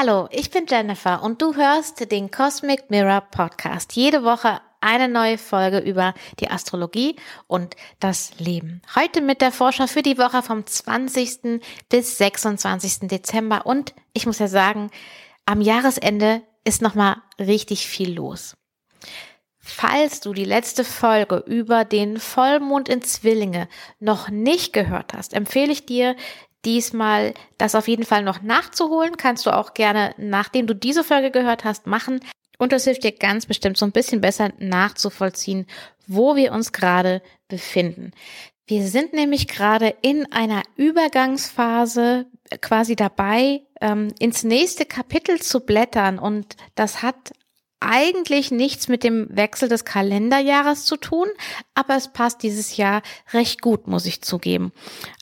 Hallo, 0.00 0.28
ich 0.30 0.50
bin 0.50 0.64
Jennifer 0.66 1.22
und 1.22 1.42
du 1.42 1.56
hörst 1.56 2.10
den 2.10 2.30
Cosmic 2.30 2.88
Mirror 2.88 3.20
Podcast. 3.20 3.96
Jede 3.96 4.24
Woche 4.24 4.62
eine 4.80 5.08
neue 5.08 5.36
Folge 5.36 5.78
über 5.80 6.14
die 6.38 6.48
Astrologie 6.48 7.16
und 7.46 7.76
das 7.98 8.32
Leben. 8.38 8.80
Heute 8.94 9.20
mit 9.20 9.42
der 9.42 9.52
Forscher 9.52 9.88
für 9.88 10.00
die 10.00 10.16
Woche 10.16 10.40
vom 10.40 10.66
20. 10.66 11.60
bis 11.90 12.16
26. 12.16 13.08
Dezember 13.08 13.66
und 13.66 13.94
ich 14.14 14.24
muss 14.24 14.38
ja 14.38 14.48
sagen, 14.48 14.90
am 15.44 15.60
Jahresende 15.60 16.40
ist 16.64 16.80
nochmal 16.80 17.16
richtig 17.38 17.86
viel 17.86 18.14
los. 18.14 18.56
Falls 19.58 20.20
du 20.20 20.32
die 20.32 20.46
letzte 20.46 20.82
Folge 20.82 21.44
über 21.46 21.84
den 21.84 22.18
Vollmond 22.18 22.88
in 22.88 23.02
Zwillinge 23.02 23.68
noch 23.98 24.30
nicht 24.30 24.72
gehört 24.72 25.12
hast, 25.12 25.34
empfehle 25.34 25.70
ich 25.70 25.84
dir, 25.84 26.16
diesmal 26.64 27.34
das 27.58 27.74
auf 27.74 27.88
jeden 27.88 28.04
Fall 28.04 28.22
noch 28.22 28.42
nachzuholen. 28.42 29.16
Kannst 29.16 29.46
du 29.46 29.50
auch 29.50 29.74
gerne, 29.74 30.14
nachdem 30.18 30.66
du 30.66 30.74
diese 30.74 31.04
Folge 31.04 31.30
gehört 31.30 31.64
hast, 31.64 31.86
machen. 31.86 32.20
Und 32.58 32.72
das 32.72 32.84
hilft 32.84 33.04
dir 33.04 33.12
ganz 33.12 33.46
bestimmt 33.46 33.78
so 33.78 33.86
ein 33.86 33.92
bisschen 33.92 34.20
besser 34.20 34.50
nachzuvollziehen, 34.58 35.66
wo 36.06 36.36
wir 36.36 36.52
uns 36.52 36.72
gerade 36.72 37.22
befinden. 37.48 38.12
Wir 38.66 38.86
sind 38.86 39.14
nämlich 39.14 39.48
gerade 39.48 39.94
in 40.02 40.30
einer 40.30 40.62
Übergangsphase 40.76 42.26
quasi 42.60 42.94
dabei, 42.94 43.62
ähm, 43.80 44.14
ins 44.18 44.44
nächste 44.44 44.84
Kapitel 44.84 45.40
zu 45.40 45.60
blättern. 45.60 46.18
Und 46.18 46.56
das 46.74 47.02
hat 47.02 47.32
eigentlich 47.80 48.50
nichts 48.50 48.88
mit 48.88 49.02
dem 49.02 49.26
Wechsel 49.30 49.68
des 49.68 49.84
Kalenderjahres 49.84 50.84
zu 50.84 50.96
tun, 50.96 51.26
aber 51.74 51.96
es 51.96 52.08
passt 52.08 52.42
dieses 52.42 52.76
Jahr 52.76 53.02
recht 53.32 53.62
gut, 53.62 53.88
muss 53.88 54.06
ich 54.06 54.22
zugeben. 54.22 54.72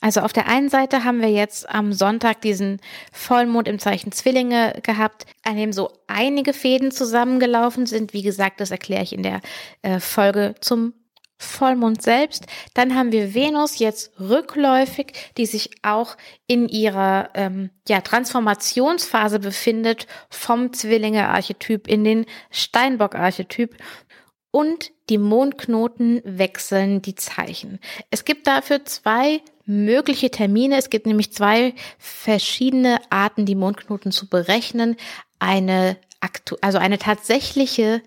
Also 0.01 0.21
auf 0.21 0.33
der 0.33 0.47
einen 0.47 0.69
Seite 0.69 1.05
haben 1.05 1.21
wir 1.21 1.31
jetzt 1.31 1.69
am 1.69 1.93
Sonntag 1.93 2.41
diesen 2.41 2.81
Vollmond 3.13 3.67
im 3.67 3.79
Zeichen 3.79 4.11
Zwillinge 4.11 4.79
gehabt, 4.83 5.25
an 5.43 5.55
dem 5.55 5.71
so 5.71 5.91
einige 6.07 6.53
Fäden 6.53 6.91
zusammengelaufen 6.91 7.85
sind. 7.85 8.13
Wie 8.13 8.23
gesagt, 8.23 8.59
das 8.59 8.71
erkläre 8.71 9.03
ich 9.03 9.13
in 9.13 9.23
der 9.23 9.41
äh, 9.81 9.99
Folge 9.99 10.55
zum 10.59 10.93
Vollmond 11.39 12.01
selbst. 12.01 12.45
Dann 12.73 12.95
haben 12.95 13.13
wir 13.13 13.33
Venus 13.33 13.79
jetzt 13.79 14.11
rückläufig, 14.19 15.13
die 15.37 15.45
sich 15.45 15.71
auch 15.81 16.17
in 16.47 16.67
ihrer 16.67 17.29
ähm, 17.33 17.69
ja, 17.87 18.01
Transformationsphase 18.01 19.39
befindet 19.39 20.05
vom 20.29 20.73
Zwillinge-Archetyp 20.73 21.87
in 21.87 22.03
den 22.03 22.25
Steinbock-Archetyp. 22.51 23.75
Und 24.51 24.91
die 25.09 25.17
Mondknoten 25.17 26.21
wechseln 26.25 27.01
die 27.01 27.15
Zeichen. 27.15 27.79
Es 28.11 28.25
gibt 28.25 28.45
dafür 28.45 28.83
zwei 28.83 29.41
mögliche 29.65 30.31
Termine. 30.31 30.77
Es 30.77 30.89
gibt 30.89 31.05
nämlich 31.05 31.31
zwei 31.31 31.73
verschiedene 31.99 32.99
Arten, 33.09 33.45
die 33.45 33.55
Mondknoten 33.55 34.11
zu 34.11 34.27
berechnen. 34.27 34.97
Eine, 35.37 35.97
also 36.61 36.79
eine 36.79 36.97
tatsächliche 36.97 38.01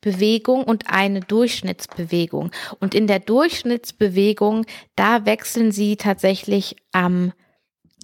Bewegung 0.00 0.64
und 0.64 0.90
eine 0.90 1.20
Durchschnittsbewegung. 1.20 2.50
Und 2.80 2.94
in 2.94 3.06
der 3.06 3.18
Durchschnittsbewegung, 3.18 4.66
da 4.96 5.26
wechseln 5.26 5.72
sie 5.72 5.96
tatsächlich 5.96 6.76
am 6.92 7.32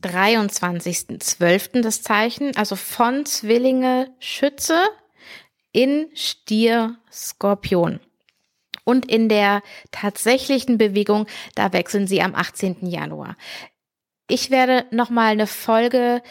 23.12. 0.03 1.81
das 1.81 2.03
Zeichen, 2.03 2.57
also 2.57 2.77
von 2.77 3.25
Zwillinge 3.25 4.11
Schütze 4.19 4.79
in 5.73 6.09
Stier 6.15 6.97
Skorpion. 7.11 8.01
Und 8.85 9.11
in 9.11 9.31
der 9.31 9.63
tatsächlichen 9.93 10.77
Bewegung, 10.77 11.27
da 11.55 11.73
wechseln 11.73 12.07
sie 12.07 12.21
am 12.21 12.35
18. 12.35 12.87
Januar. 12.87 13.37
Ich 14.29 14.51
werde 14.51 14.85
nochmal 14.91 15.33
eine 15.33 15.47
Folge 15.47 16.23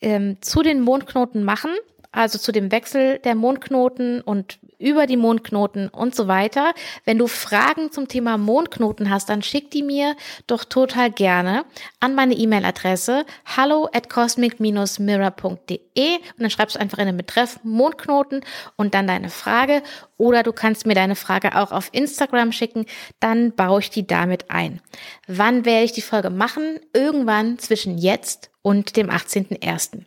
ähm, 0.00 0.38
zu 0.40 0.62
den 0.62 0.80
Mondknoten 0.80 1.44
machen 1.44 1.70
also 2.12 2.38
zu 2.38 2.52
dem 2.52 2.72
Wechsel 2.72 3.18
der 3.20 3.34
Mondknoten 3.34 4.20
und 4.20 4.58
über 4.80 5.06
die 5.06 5.16
Mondknoten 5.16 5.88
und 5.88 6.14
so 6.14 6.26
weiter. 6.26 6.72
Wenn 7.04 7.18
du 7.18 7.26
Fragen 7.26 7.92
zum 7.92 8.08
Thema 8.08 8.38
Mondknoten 8.38 9.10
hast, 9.10 9.28
dann 9.28 9.42
schick 9.42 9.70
die 9.70 9.82
mir 9.82 10.16
doch 10.46 10.64
total 10.64 11.10
gerne 11.10 11.64
an 12.00 12.14
meine 12.14 12.34
E-Mail-Adresse 12.34 13.26
hallo 13.44 13.88
at 13.92 14.08
cosmic-mirror.de 14.08 15.50
und 15.56 16.38
dann 16.38 16.50
schreibst 16.50 16.76
du 16.76 16.80
einfach 16.80 16.98
in 16.98 17.06
den 17.06 17.16
Betreff 17.16 17.60
Mondknoten 17.62 18.42
und 18.76 18.94
dann 18.94 19.06
deine 19.06 19.28
Frage 19.28 19.82
oder 20.16 20.42
du 20.42 20.52
kannst 20.52 20.86
mir 20.86 20.94
deine 20.94 21.16
Frage 21.16 21.56
auch 21.56 21.72
auf 21.72 21.90
Instagram 21.92 22.52
schicken, 22.52 22.86
dann 23.20 23.52
baue 23.52 23.80
ich 23.80 23.90
die 23.90 24.06
damit 24.06 24.50
ein. 24.50 24.80
Wann 25.26 25.64
werde 25.64 25.84
ich 25.84 25.92
die 25.92 26.02
Folge 26.02 26.30
machen? 26.30 26.80
Irgendwann 26.92 27.58
zwischen 27.58 27.98
jetzt 27.98 28.50
und 28.62 28.96
dem 28.96 29.10
18.01. 29.10 30.04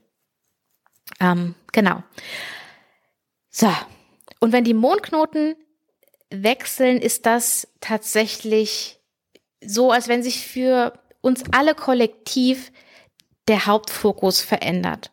Ähm, 1.20 1.56
genau. 1.72 2.04
So. 3.50 3.70
Und 4.44 4.52
wenn 4.52 4.66
die 4.66 4.74
Mondknoten 4.74 5.56
wechseln, 6.30 6.98
ist 6.98 7.26
das 7.26 7.66
tatsächlich 7.80 9.00
so, 9.64 9.90
als 9.90 10.10
wenn 10.10 10.22
sich 10.22 10.46
für 10.46 11.00
uns 11.22 11.44
alle 11.54 11.74
kollektiv 11.74 12.74
der 13.48 13.68
Hauptfokus 13.68 14.42
verändert. 14.42 15.12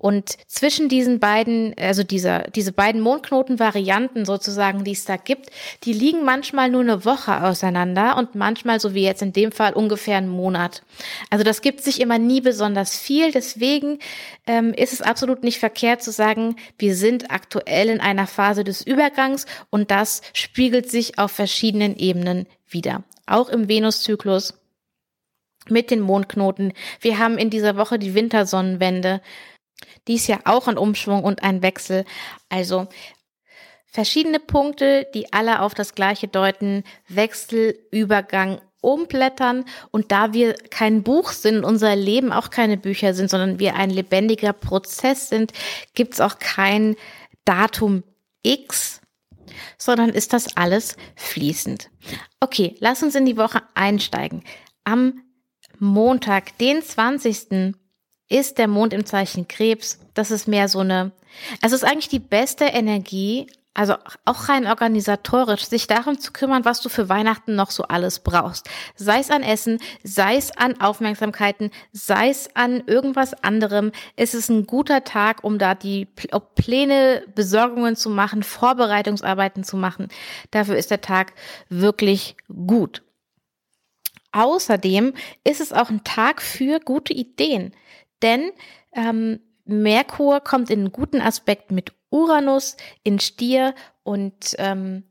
Und 0.00 0.38
zwischen 0.46 0.88
diesen 0.88 1.20
beiden, 1.20 1.74
also 1.78 2.02
dieser, 2.02 2.44
diese 2.44 2.72
beiden 2.72 3.02
Mondknoten-Varianten 3.02 4.24
sozusagen, 4.24 4.82
die 4.82 4.92
es 4.92 5.04
da 5.04 5.16
gibt, 5.16 5.50
die 5.84 5.92
liegen 5.92 6.24
manchmal 6.24 6.70
nur 6.70 6.80
eine 6.80 7.04
Woche 7.04 7.42
auseinander 7.44 8.16
und 8.16 8.34
manchmal, 8.34 8.80
so 8.80 8.94
wie 8.94 9.04
jetzt 9.04 9.20
in 9.20 9.34
dem 9.34 9.52
Fall, 9.52 9.74
ungefähr 9.74 10.16
einen 10.16 10.30
Monat. 10.30 10.82
Also 11.28 11.44
das 11.44 11.60
gibt 11.60 11.82
sich 11.82 12.00
immer 12.00 12.18
nie 12.18 12.40
besonders 12.40 12.98
viel. 12.98 13.30
Deswegen 13.30 13.98
ähm, 14.46 14.72
ist 14.72 14.94
es 14.94 15.02
absolut 15.02 15.44
nicht 15.44 15.58
verkehrt 15.58 16.02
zu 16.02 16.12
sagen, 16.12 16.56
wir 16.78 16.96
sind 16.96 17.30
aktuell 17.30 17.90
in 17.90 18.00
einer 18.00 18.26
Phase 18.26 18.64
des 18.64 18.80
Übergangs 18.80 19.44
und 19.68 19.90
das 19.90 20.22
spiegelt 20.32 20.90
sich 20.90 21.18
auf 21.18 21.30
verschiedenen 21.30 21.94
Ebenen 21.96 22.46
wieder. 22.66 23.04
Auch 23.26 23.50
im 23.50 23.68
Venuszyklus 23.68 24.54
mit 25.68 25.90
den 25.90 26.00
Mondknoten. 26.00 26.72
Wir 27.00 27.18
haben 27.18 27.38
in 27.38 27.50
dieser 27.50 27.76
Woche 27.76 27.98
die 27.98 28.14
Wintersonnenwende. 28.14 29.20
Dies 30.08 30.26
ja 30.26 30.40
auch 30.44 30.68
ein 30.68 30.78
Umschwung 30.78 31.24
und 31.24 31.42
ein 31.42 31.62
Wechsel. 31.62 32.04
Also 32.48 32.88
verschiedene 33.86 34.40
Punkte, 34.40 35.06
die 35.14 35.32
alle 35.32 35.62
auf 35.62 35.74
das 35.74 35.94
Gleiche 35.94 36.28
deuten. 36.28 36.84
Wechsel, 37.08 37.78
Übergang, 37.90 38.60
Umblättern. 38.80 39.64
Und 39.90 40.12
da 40.12 40.32
wir 40.32 40.54
kein 40.54 41.02
Buch 41.02 41.32
sind, 41.32 41.64
unser 41.64 41.96
Leben 41.96 42.32
auch 42.32 42.50
keine 42.50 42.76
Bücher 42.76 43.14
sind, 43.14 43.30
sondern 43.30 43.58
wir 43.58 43.74
ein 43.76 43.90
lebendiger 43.90 44.52
Prozess 44.52 45.28
sind, 45.28 45.52
gibt's 45.94 46.20
auch 46.20 46.38
kein 46.38 46.96
Datum 47.44 48.04
X, 48.42 49.00
sondern 49.76 50.10
ist 50.10 50.32
das 50.32 50.56
alles 50.56 50.96
fließend. 51.16 51.90
Okay, 52.40 52.76
lass 52.80 53.02
uns 53.02 53.14
in 53.14 53.26
die 53.26 53.36
Woche 53.36 53.62
einsteigen. 53.74 54.44
Am 54.84 55.22
Montag, 55.78 56.56
den 56.58 56.82
20 56.82 57.72
ist 58.30 58.56
der 58.56 58.68
Mond 58.68 58.94
im 58.94 59.04
Zeichen 59.04 59.46
Krebs. 59.48 59.98
Das 60.14 60.30
ist 60.30 60.48
mehr 60.48 60.68
so 60.68 60.78
eine, 60.78 61.12
also 61.60 61.76
es 61.76 61.82
ist 61.82 61.88
eigentlich 61.88 62.08
die 62.08 62.18
beste 62.18 62.64
Energie, 62.64 63.46
also 63.74 63.94
auch 64.24 64.48
rein 64.48 64.66
organisatorisch, 64.66 65.64
sich 65.64 65.86
darum 65.86 66.18
zu 66.18 66.32
kümmern, 66.32 66.64
was 66.64 66.80
du 66.80 66.88
für 66.88 67.08
Weihnachten 67.08 67.54
noch 67.54 67.70
so 67.70 67.84
alles 67.84 68.18
brauchst. 68.18 68.68
Sei 68.96 69.20
es 69.20 69.30
an 69.30 69.42
Essen, 69.42 69.78
sei 70.02 70.36
es 70.36 70.56
an 70.56 70.80
Aufmerksamkeiten, 70.80 71.70
sei 71.92 72.30
es 72.30 72.54
an 72.56 72.82
irgendwas 72.86 73.32
anderem. 73.44 73.92
Es 74.16 74.34
ist 74.34 74.48
ein 74.48 74.66
guter 74.66 75.04
Tag, 75.04 75.44
um 75.44 75.58
da 75.58 75.74
die 75.74 76.06
Pläne, 76.56 77.24
Besorgungen 77.34 77.94
zu 77.94 78.10
machen, 78.10 78.42
Vorbereitungsarbeiten 78.42 79.62
zu 79.62 79.76
machen. 79.76 80.08
Dafür 80.50 80.76
ist 80.76 80.90
der 80.90 81.00
Tag 81.00 81.32
wirklich 81.68 82.36
gut. 82.48 83.02
Außerdem 84.32 85.14
ist 85.44 85.60
es 85.60 85.72
auch 85.72 85.90
ein 85.90 86.04
Tag 86.04 86.42
für 86.42 86.80
gute 86.80 87.12
Ideen. 87.12 87.72
Denn 88.22 88.50
ähm, 88.92 89.40
Merkur 89.64 90.40
kommt 90.40 90.70
in 90.70 90.80
einen 90.80 90.92
guten 90.92 91.20
Aspekt 91.20 91.70
mit 91.70 91.92
Uranus 92.10 92.76
in 93.04 93.20
Stier 93.20 93.74
und 94.02 94.56
ähm, 94.58 95.04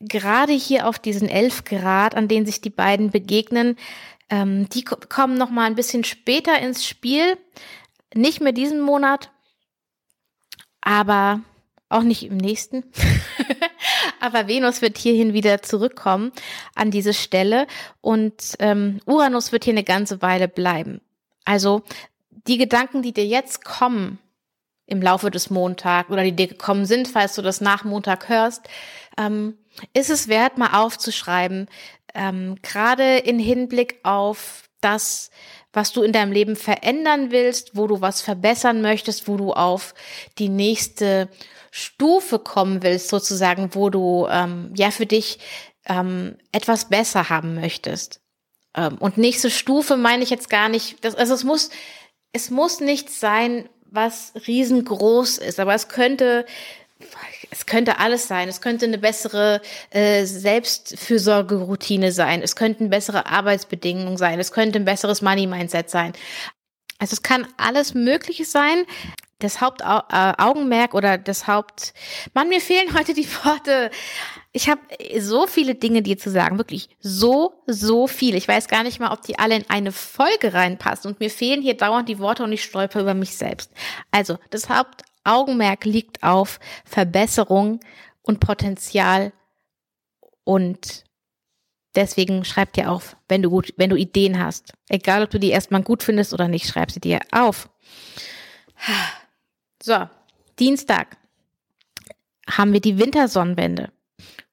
gerade 0.00 0.52
hier 0.52 0.88
auf 0.88 0.98
diesen 0.98 1.28
elf 1.28 1.64
Grad, 1.64 2.14
an 2.14 2.28
denen 2.28 2.46
sich 2.46 2.60
die 2.60 2.70
beiden 2.70 3.10
begegnen, 3.10 3.76
ähm, 4.30 4.68
die 4.70 4.84
kommen 4.84 5.36
noch 5.36 5.50
mal 5.50 5.66
ein 5.66 5.76
bisschen 5.76 6.04
später 6.04 6.58
ins 6.58 6.86
Spiel, 6.86 7.36
nicht 8.14 8.40
mehr 8.40 8.52
diesen 8.52 8.80
Monat, 8.80 9.30
aber 10.80 11.40
auch 11.88 12.02
nicht 12.02 12.24
im 12.24 12.36
nächsten. 12.36 12.84
aber 14.20 14.48
Venus 14.48 14.82
wird 14.82 14.98
hierhin 14.98 15.32
wieder 15.32 15.62
zurückkommen 15.62 16.32
an 16.74 16.90
diese 16.90 17.14
Stelle 17.14 17.66
und 18.00 18.56
ähm, 18.58 19.00
Uranus 19.06 19.52
wird 19.52 19.64
hier 19.64 19.74
eine 19.74 19.84
ganze 19.84 20.22
Weile 20.22 20.48
bleiben. 20.48 21.00
Also 21.44 21.82
die 22.46 22.58
Gedanken, 22.58 23.02
die 23.02 23.12
dir 23.12 23.26
jetzt 23.26 23.64
kommen 23.64 24.18
im 24.86 25.00
Laufe 25.00 25.30
des 25.30 25.50
Montags 25.50 26.10
oder 26.10 26.22
die 26.22 26.36
dir 26.36 26.48
gekommen 26.48 26.86
sind, 26.86 27.08
falls 27.08 27.34
du 27.34 27.42
das 27.42 27.60
nach 27.60 27.84
Montag 27.84 28.28
hörst, 28.28 28.62
ähm, 29.18 29.56
ist 29.92 30.10
es 30.10 30.28
wert, 30.28 30.58
mal 30.58 30.78
aufzuschreiben, 30.78 31.68
ähm, 32.14 32.56
gerade 32.62 33.18
in 33.18 33.38
Hinblick 33.38 34.00
auf 34.02 34.64
das, 34.80 35.30
was 35.72 35.92
du 35.92 36.02
in 36.02 36.12
deinem 36.12 36.32
Leben 36.32 36.56
verändern 36.56 37.30
willst, 37.30 37.76
wo 37.76 37.86
du 37.86 38.00
was 38.00 38.20
verbessern 38.20 38.82
möchtest, 38.82 39.26
wo 39.26 39.36
du 39.36 39.52
auf 39.52 39.94
die 40.38 40.48
nächste 40.48 41.28
Stufe 41.70 42.38
kommen 42.38 42.82
willst, 42.82 43.08
sozusagen, 43.08 43.74
wo 43.74 43.90
du 43.90 44.28
ähm, 44.30 44.72
ja 44.76 44.90
für 44.90 45.06
dich 45.06 45.38
ähm, 45.86 46.36
etwas 46.52 46.88
besser 46.88 47.30
haben 47.30 47.54
möchtest. 47.56 48.20
Ähm, 48.76 48.96
und 48.98 49.18
nächste 49.18 49.50
Stufe 49.50 49.96
meine 49.96 50.22
ich 50.22 50.30
jetzt 50.30 50.50
gar 50.50 50.68
nicht, 50.68 51.04
das, 51.04 51.14
also 51.14 51.34
es 51.34 51.42
muss, 51.42 51.70
es 52.34 52.50
muss 52.50 52.80
nichts 52.80 53.20
sein, 53.20 53.68
was 53.90 54.32
riesengroß 54.46 55.38
ist, 55.38 55.58
aber 55.60 55.74
es 55.74 55.88
könnte 55.88 56.44
es 57.50 57.66
könnte 57.66 57.98
alles 57.98 58.28
sein. 58.28 58.48
Es 58.48 58.60
könnte 58.60 58.86
eine 58.86 58.98
bessere 58.98 59.60
äh, 59.90 60.24
Selbstfürsorgeroutine 60.24 62.12
sein. 62.12 62.42
Es 62.42 62.56
könnten 62.56 62.90
bessere 62.90 63.26
Arbeitsbedingungen 63.26 64.16
sein. 64.16 64.40
Es 64.40 64.52
könnte 64.52 64.78
ein 64.78 64.84
besseres 64.84 65.22
Money-Mindset 65.22 65.90
sein. 65.90 66.14
Also 66.98 67.12
es 67.12 67.22
kann 67.22 67.46
alles 67.56 67.94
Mögliche 67.94 68.44
sein. 68.44 68.86
Das 69.44 69.60
Hauptaugenmerk 69.60 70.94
äh, 70.94 70.96
oder 70.96 71.18
das 71.18 71.46
Haupt... 71.46 71.94
Mann, 72.32 72.48
mir 72.48 72.60
fehlen 72.60 72.94
heute 72.98 73.14
die 73.14 73.28
Worte. 73.44 73.90
Ich 74.52 74.68
habe 74.68 74.80
so 75.18 75.46
viele 75.46 75.74
Dinge 75.74 76.02
dir 76.02 76.18
zu 76.18 76.30
sagen, 76.30 76.58
wirklich 76.58 76.88
so, 77.00 77.62
so 77.66 78.06
viel. 78.06 78.34
Ich 78.34 78.48
weiß 78.48 78.68
gar 78.68 78.82
nicht 78.82 79.00
mal, 79.00 79.12
ob 79.12 79.22
die 79.22 79.38
alle 79.38 79.56
in 79.56 79.68
eine 79.68 79.92
Folge 79.92 80.54
reinpassen 80.54 81.10
und 81.10 81.20
mir 81.20 81.30
fehlen 81.30 81.62
hier 81.62 81.76
dauernd 81.76 82.08
die 82.08 82.18
Worte 82.18 82.42
und 82.42 82.52
ich 82.52 82.64
stolper 82.64 83.00
über 83.00 83.14
mich 83.14 83.36
selbst. 83.36 83.70
Also, 84.10 84.38
das 84.50 84.68
Haupt 84.68 85.02
Augenmerk 85.24 85.84
liegt 85.84 86.22
auf 86.22 86.60
Verbesserung 86.84 87.80
und 88.22 88.40
Potenzial 88.40 89.32
und 90.44 91.04
deswegen 91.94 92.44
schreib 92.44 92.72
dir 92.74 92.90
auf, 92.90 93.16
wenn 93.28 93.42
du 93.42 93.50
gut, 93.50 93.74
wenn 93.76 93.90
du 93.90 93.96
Ideen 93.96 94.38
hast. 94.38 94.72
Egal, 94.88 95.22
ob 95.22 95.30
du 95.30 95.38
die 95.38 95.50
erstmal 95.50 95.82
gut 95.82 96.02
findest 96.02 96.32
oder 96.32 96.48
nicht, 96.48 96.66
schreib 96.66 96.90
sie 96.90 97.00
dir 97.00 97.20
auf. 97.32 97.68
So, 99.82 100.08
Dienstag 100.58 101.16
haben 102.48 102.72
wir 102.72 102.80
die 102.80 102.98
Wintersonnenwende. 102.98 103.92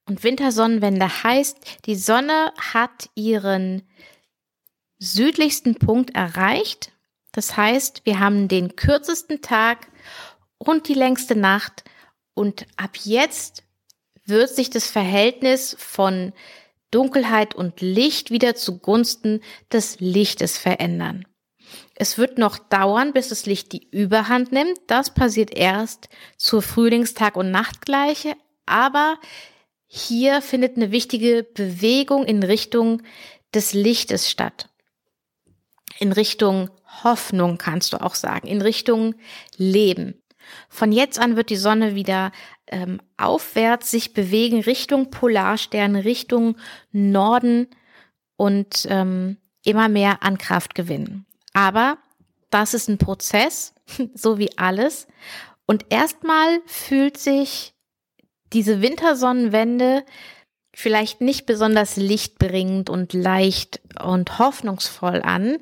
Und 0.06 0.24
Wintersonnenwende 0.24 1.22
heißt, 1.22 1.84
die 1.86 1.96
Sonne 1.96 2.52
hat 2.58 3.08
ihren 3.14 3.82
südlichsten 4.98 5.76
Punkt 5.76 6.14
erreicht. 6.14 6.92
Das 7.32 7.56
heißt, 7.56 8.02
wir 8.04 8.20
haben 8.20 8.48
den 8.48 8.76
kürzesten 8.76 9.40
Tag 9.40 9.88
und 10.58 10.88
die 10.88 10.94
längste 10.94 11.36
Nacht. 11.36 11.84
Und 12.34 12.66
ab 12.76 12.96
jetzt 13.04 13.64
wird 14.24 14.50
sich 14.50 14.70
das 14.70 14.86
Verhältnis 14.86 15.76
von 15.78 16.32
Dunkelheit 16.90 17.54
und 17.54 17.80
Licht 17.80 18.30
wieder 18.30 18.54
zugunsten 18.54 19.40
des 19.72 19.98
Lichtes 19.98 20.58
verändern. 20.58 21.26
Es 21.94 22.18
wird 22.18 22.38
noch 22.38 22.58
dauern, 22.58 23.12
bis 23.12 23.28
das 23.28 23.46
Licht 23.46 23.72
die 23.72 23.88
Überhand 23.90 24.52
nimmt. 24.52 24.78
Das 24.86 25.14
passiert 25.14 25.54
erst 25.54 26.08
zur 26.36 26.62
Frühlingstag- 26.62 27.36
und 27.36 27.50
Nachtgleiche. 27.50 28.34
Aber 28.66 29.18
hier 29.86 30.42
findet 30.42 30.76
eine 30.76 30.90
wichtige 30.90 31.46
Bewegung 31.54 32.24
in 32.24 32.42
Richtung 32.42 33.02
des 33.54 33.74
Lichtes 33.74 34.30
statt. 34.30 34.68
In 35.98 36.12
Richtung 36.12 36.70
Hoffnung 37.04 37.58
kannst 37.58 37.92
du 37.92 38.00
auch 38.00 38.14
sagen, 38.14 38.48
in 38.48 38.62
Richtung 38.62 39.14
Leben. 39.56 40.22
Von 40.68 40.92
jetzt 40.92 41.18
an 41.18 41.36
wird 41.36 41.50
die 41.50 41.56
Sonne 41.56 41.94
wieder 41.94 42.32
ähm, 42.66 43.00
aufwärts 43.16 43.90
sich 43.90 44.12
bewegen 44.12 44.60
Richtung 44.60 45.10
Polarstern, 45.10 45.96
Richtung 45.96 46.56
Norden 46.90 47.68
und 48.36 48.86
ähm, 48.88 49.36
immer 49.64 49.88
mehr 49.88 50.22
an 50.22 50.38
Kraft 50.38 50.74
gewinnen. 50.74 51.26
Aber 51.52 51.98
das 52.50 52.74
ist 52.74 52.88
ein 52.88 52.98
Prozess, 52.98 53.74
so 54.14 54.38
wie 54.38 54.56
alles. 54.58 55.06
Und 55.66 55.86
erstmal 55.90 56.60
fühlt 56.66 57.18
sich 57.18 57.74
diese 58.52 58.82
Wintersonnenwende 58.82 60.04
vielleicht 60.74 61.20
nicht 61.20 61.46
besonders 61.46 61.96
lichtbringend 61.96 62.88
und 62.90 63.12
leicht 63.12 63.80
und 64.02 64.38
hoffnungsvoll 64.38 65.22
an. 65.22 65.58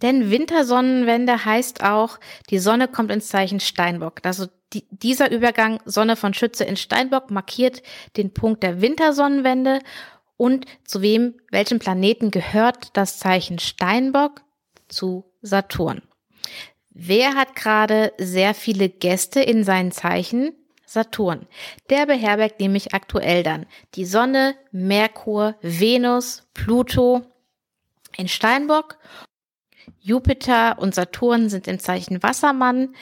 Denn 0.00 0.30
Wintersonnenwende 0.30 1.44
heißt 1.44 1.84
auch, 1.84 2.18
die 2.50 2.58
Sonne 2.58 2.88
kommt 2.88 3.10
ins 3.10 3.28
Zeichen 3.28 3.60
Steinbock. 3.60 4.20
Also 4.24 4.46
die, 4.72 4.86
dieser 4.90 5.30
Übergang 5.30 5.80
Sonne 5.84 6.16
von 6.16 6.34
Schütze 6.34 6.64
in 6.64 6.76
Steinbock 6.76 7.30
markiert 7.30 7.82
den 8.16 8.32
Punkt 8.32 8.62
der 8.62 8.80
Wintersonnenwende 8.80 9.80
und 10.36 10.66
zu 10.84 11.02
wem, 11.02 11.34
welchem 11.50 11.78
Planeten 11.78 12.30
gehört 12.30 12.96
das 12.96 13.18
Zeichen 13.18 13.58
Steinbock? 13.58 14.42
Zu 14.92 15.24
Saturn. 15.40 16.02
Wer 16.90 17.34
hat 17.34 17.56
gerade 17.56 18.12
sehr 18.18 18.54
viele 18.54 18.88
Gäste 18.88 19.40
in 19.40 19.64
seinen 19.64 19.90
Zeichen? 19.92 20.52
Saturn. 20.84 21.46
Der 21.88 22.04
beherbergt 22.04 22.60
nämlich 22.60 22.92
aktuell 22.92 23.42
dann 23.42 23.66
die 23.94 24.04
Sonne, 24.04 24.54
Merkur, 24.72 25.56
Venus, 25.62 26.46
Pluto 26.52 27.22
in 28.16 28.28
Steinbock 28.28 28.98
Jupiter 30.00 30.78
und 30.78 30.94
Saturn 30.94 31.48
sind 31.48 31.68
im 31.68 31.78
Zeichen 31.78 32.22
Wassermann. 32.22 32.94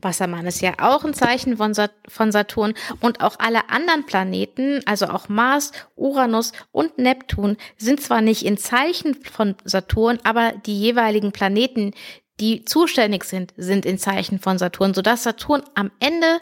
Wassermann 0.00 0.46
ist 0.46 0.60
ja 0.60 0.74
auch 0.78 1.04
ein 1.04 1.14
Zeichen 1.14 1.56
von, 1.56 1.74
Saturn 1.74 2.74
und 3.00 3.20
auch 3.20 3.36
alle 3.38 3.68
anderen 3.70 4.06
Planeten, 4.06 4.80
also 4.86 5.06
auch 5.06 5.28
Mars, 5.28 5.72
Uranus 5.96 6.52
und 6.72 6.98
Neptun 6.98 7.56
sind 7.76 8.00
zwar 8.00 8.20
nicht 8.20 8.44
in 8.44 8.56
Zeichen 8.56 9.14
von 9.14 9.56
Saturn, 9.64 10.18
aber 10.24 10.52
die 10.52 10.78
jeweiligen 10.78 11.32
Planeten, 11.32 11.92
die 12.40 12.64
zuständig 12.64 13.24
sind, 13.24 13.52
sind 13.56 13.86
in 13.86 13.98
Zeichen 13.98 14.38
von 14.38 14.58
Saturn, 14.58 14.94
sodass 14.94 15.22
Saturn 15.22 15.62
am 15.74 15.90
Ende 16.00 16.40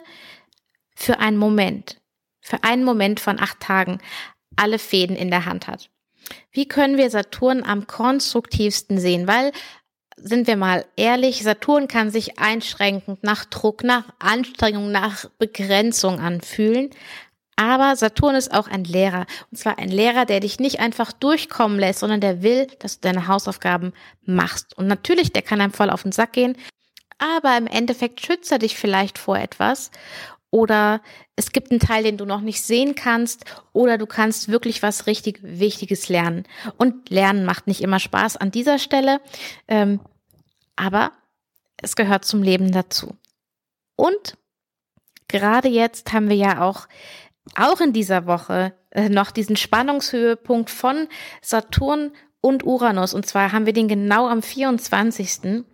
für 0.95 1.19
einen 1.19 1.37
Moment, 1.37 2.01
für 2.41 2.63
einen 2.63 2.83
Moment 2.83 3.19
von 3.19 3.39
acht 3.39 3.59
Tagen 3.59 3.99
alle 4.55 4.79
Fäden 4.79 5.15
in 5.15 5.29
der 5.29 5.45
Hand 5.45 5.67
hat. 5.67 5.89
Wie 6.51 6.67
können 6.67 6.97
wir 6.97 7.09
Saturn 7.09 7.63
am 7.63 7.87
konstruktivsten 7.87 8.99
sehen? 8.99 9.27
Weil 9.27 9.51
sind 10.17 10.47
wir 10.47 10.57
mal 10.57 10.85
ehrlich, 10.95 11.43
Saturn 11.43 11.87
kann 11.87 12.11
sich 12.11 12.39
einschränkend 12.39 13.23
nach 13.23 13.45
Druck, 13.45 13.83
nach 13.83 14.05
Anstrengung, 14.19 14.91
nach 14.91 15.25
Begrenzung 15.37 16.19
anfühlen. 16.19 16.89
Aber 17.55 17.95
Saturn 17.95 18.35
ist 18.35 18.53
auch 18.53 18.67
ein 18.67 18.83
Lehrer. 18.83 19.25
Und 19.51 19.57
zwar 19.57 19.77
ein 19.77 19.89
Lehrer, 19.89 20.25
der 20.25 20.39
dich 20.39 20.59
nicht 20.59 20.79
einfach 20.79 21.11
durchkommen 21.11 21.79
lässt, 21.79 21.99
sondern 21.99 22.21
der 22.21 22.41
will, 22.41 22.67
dass 22.79 22.99
du 22.99 23.07
deine 23.07 23.27
Hausaufgaben 23.27 23.93
machst. 24.25 24.75
Und 24.77 24.87
natürlich, 24.87 25.33
der 25.33 25.43
kann 25.43 25.61
einem 25.61 25.73
voll 25.73 25.89
auf 25.89 26.03
den 26.03 26.11
Sack 26.11 26.33
gehen. 26.33 26.57
Aber 27.19 27.55
im 27.57 27.67
Endeffekt 27.67 28.25
schützt 28.25 28.51
er 28.51 28.59
dich 28.59 28.75
vielleicht 28.75 29.17
vor 29.17 29.37
etwas. 29.37 29.91
Oder 30.53 31.01
es 31.35 31.51
gibt 31.51 31.71
einen 31.71 31.79
Teil, 31.79 32.03
den 32.03 32.17
du 32.17 32.25
noch 32.25 32.41
nicht 32.41 32.61
sehen 32.61 32.93
kannst. 32.93 33.43
Oder 33.73 33.97
du 33.97 34.05
kannst 34.05 34.49
wirklich 34.49 34.83
was 34.83 35.07
richtig 35.07 35.39
Wichtiges 35.41 36.09
lernen. 36.09 36.43
Und 36.77 37.09
Lernen 37.09 37.43
macht 37.43 37.65
nicht 37.65 37.81
immer 37.81 37.97
Spaß 37.97 38.37
an 38.37 38.51
dieser 38.51 38.77
Stelle. 38.77 39.19
Ähm, 39.67 39.99
aber 40.75 41.11
es 41.77 41.95
gehört 41.95 42.23
zum 42.25 42.43
Leben 42.43 42.71
dazu. 42.71 43.17
Und 43.95 44.37
gerade 45.27 45.69
jetzt 45.69 46.13
haben 46.13 46.29
wir 46.29 46.35
ja 46.35 46.61
auch, 46.61 46.87
auch 47.55 47.81
in 47.81 47.91
dieser 47.91 48.27
Woche 48.27 48.75
äh, 48.91 49.09
noch 49.09 49.31
diesen 49.31 49.55
Spannungshöhepunkt 49.55 50.69
von 50.69 51.07
Saturn 51.41 52.11
und 52.41 52.63
Uranus. 52.63 53.15
Und 53.15 53.25
zwar 53.25 53.53
haben 53.53 53.65
wir 53.65 53.73
den 53.73 53.87
genau 53.87 54.27
am 54.27 54.43
24. 54.43 55.65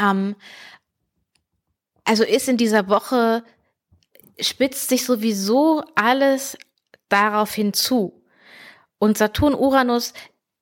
Ähm, 0.00 0.36
also 2.04 2.24
ist 2.24 2.48
in 2.48 2.56
dieser 2.56 2.88
Woche, 2.88 3.44
spitzt 4.42 4.88
sich 4.88 5.04
sowieso 5.04 5.84
alles 5.94 6.56
darauf 7.08 7.54
hinzu. 7.54 8.22
Und 8.98 9.18
Saturn, 9.18 9.54
Uranus, 9.54 10.14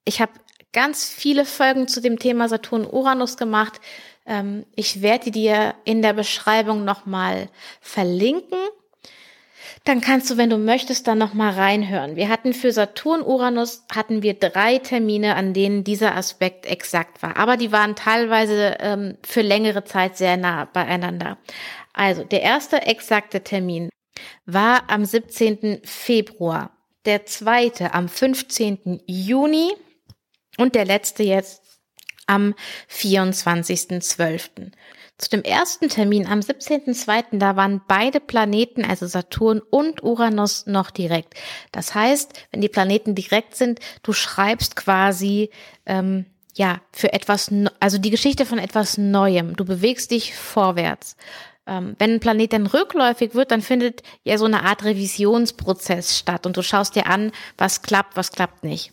ich 0.05 0.21
habe 0.21 0.33
ganz 0.73 1.09
viele 1.09 1.45
Folgen 1.45 1.89
zu 1.89 2.01
dem 2.01 2.19
Thema 2.19 2.49
Saturn-Uranus 2.49 3.37
gemacht. 3.37 3.81
Ähm, 4.27 4.65
ich 4.77 5.03
werde 5.03 5.31
dir 5.31 5.75
in 5.85 6.03
der 6.03 6.13
Beschreibung 6.13 6.85
nochmal 6.85 7.49
verlinken. 7.81 8.59
Dann 9.85 10.01
kannst 10.01 10.31
du, 10.31 10.37
wenn 10.37 10.51
du 10.51 10.59
möchtest, 10.59 11.07
dann 11.07 11.19
nochmal 11.19 11.53
reinhören. 11.53 12.17
Wir 12.17 12.29
hatten 12.29 12.53
für 12.53 12.73
Saturn-Uranus 12.73 13.85
hatten 13.93 14.23
wir 14.23 14.35
drei 14.35 14.79
Termine, 14.79 15.37
an 15.37 15.53
denen 15.55 15.85
dieser 15.85 16.17
Aspekt 16.17 16.67
exakt 16.67 17.23
war. 17.23 17.37
Aber 17.37 17.57
die 17.57 17.73
waren 17.73 17.97
teilweise 17.97 18.77
ähm, 18.81 19.17
für 19.25 19.43
längere 19.43 19.85
Zeit 19.85 20.17
sehr 20.17 20.37
nah 20.37 20.67
beieinander. 20.67 21.39
Also 21.93 22.25
der 22.25 22.43
erste 22.43 22.83
exakte 22.83 23.43
Termin 23.43 23.89
war 24.47 24.91
am 24.91 25.05
17. 25.05 25.81
Februar. 25.85 26.77
Der 27.07 27.27
zweite 27.27 27.95
am 27.95 28.09
15. 28.09 29.03
Juni 29.07 29.73
und 30.59 30.75
der 30.75 30.85
letzte 30.85 31.23
jetzt 31.23 31.63
am 32.27 32.55
24.12. 32.91 34.71
Zu 35.21 35.29
dem 35.29 35.43
ersten 35.43 35.91
Termin 35.91 36.27
am 36.27 36.41
17.02. 36.41 37.39
da 37.39 37.55
waren 37.55 37.83
beide 37.87 38.21
Planeten, 38.21 38.87
also 38.87 39.07
Saturn 39.07 39.61
und 39.61 40.03
Uranus, 40.03 40.67
noch 40.67 40.91
direkt. 40.91 41.35
Das 41.73 41.95
heißt, 41.95 42.33
wenn 42.51 42.63
die 42.63 42.71
Planeten 42.71 43.15
direkt 43.15 43.55
sind, 43.55 43.81
du 44.03 44.15
schreibst 44.15 44.77
quasi 44.77 45.51
ähm, 45.85 46.25
ja, 46.55 46.81
für 46.93 47.13
etwas, 47.13 47.53
also 47.81 47.99
die 47.99 48.09
Geschichte 48.09 48.47
von 48.47 48.59
etwas 48.59 48.97
Neuem. 48.97 49.57
Du 49.57 49.67
bewegst 49.67 50.11
dich 50.11 50.35
vorwärts 50.35 51.17
wenn 51.99 52.15
ein 52.15 52.21
Planet 52.21 52.53
dann 52.53 52.67
rückläufig 52.67 53.35
wird, 53.35 53.51
dann 53.53 53.63
findet 53.63 54.03
ja 54.25 54.39
so 54.39 54.45
eine 54.45 54.65
Art 54.65 54.83
Revisionsprozess 54.83 56.19
statt 56.19 56.47
und 56.47 56.57
du 56.57 56.63
schaust 56.63 56.97
dir 56.97 57.07
an, 57.07 57.31
was 57.59 57.83
klappt, 57.83 58.17
was 58.17 58.33
klappt 58.33 58.65
nicht. 58.65 58.93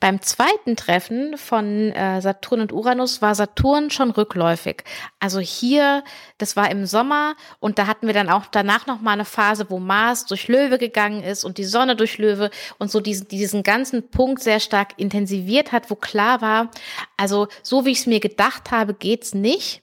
Beim 0.00 0.20
zweiten 0.22 0.74
Treffen 0.74 1.36
von 1.36 1.92
äh, 1.92 2.20
Saturn 2.20 2.62
und 2.62 2.72
Uranus 2.72 3.22
war 3.22 3.34
Saturn 3.34 3.90
schon 3.90 4.10
rückläufig. 4.10 4.82
Also 5.20 5.38
hier, 5.38 6.02
das 6.38 6.56
war 6.56 6.70
im 6.70 6.86
Sommer 6.86 7.36
und 7.60 7.78
da 7.78 7.86
hatten 7.86 8.06
wir 8.06 8.14
dann 8.14 8.30
auch 8.30 8.46
danach 8.50 8.86
noch 8.86 9.00
mal 9.00 9.12
eine 9.12 9.24
Phase, 9.24 9.66
wo 9.68 9.78
Mars 9.78 10.26
durch 10.26 10.48
Löwe 10.48 10.78
gegangen 10.78 11.22
ist 11.22 11.44
und 11.44 11.58
die 11.58 11.64
Sonne 11.64 11.94
durch 11.94 12.18
Löwe 12.18 12.50
und 12.78 12.90
so 12.90 13.00
diesen, 13.00 13.28
diesen 13.28 13.62
ganzen 13.62 14.10
Punkt 14.10 14.42
sehr 14.42 14.58
stark 14.58 14.94
intensiviert 14.96 15.70
hat, 15.70 15.90
wo 15.90 15.94
klar 15.94 16.40
war, 16.40 16.70
also 17.16 17.46
so 17.62 17.84
wie 17.84 17.90
ich 17.90 18.00
es 18.00 18.06
mir 18.06 18.20
gedacht 18.20 18.72
habe, 18.72 18.94
geht's 18.94 19.32
nicht. 19.32 19.82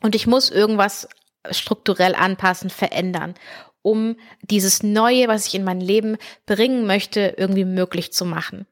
Und 0.00 0.14
ich 0.14 0.26
muss 0.26 0.50
irgendwas 0.50 1.08
strukturell 1.50 2.14
anpassen, 2.14 2.70
verändern, 2.70 3.34
um 3.82 4.16
dieses 4.42 4.82
Neue, 4.82 5.28
was 5.28 5.46
ich 5.46 5.54
in 5.54 5.64
mein 5.64 5.80
Leben 5.80 6.16
bringen 6.46 6.86
möchte, 6.86 7.34
irgendwie 7.36 7.64
möglich 7.64 8.12
zu 8.12 8.24
machen. 8.24 8.66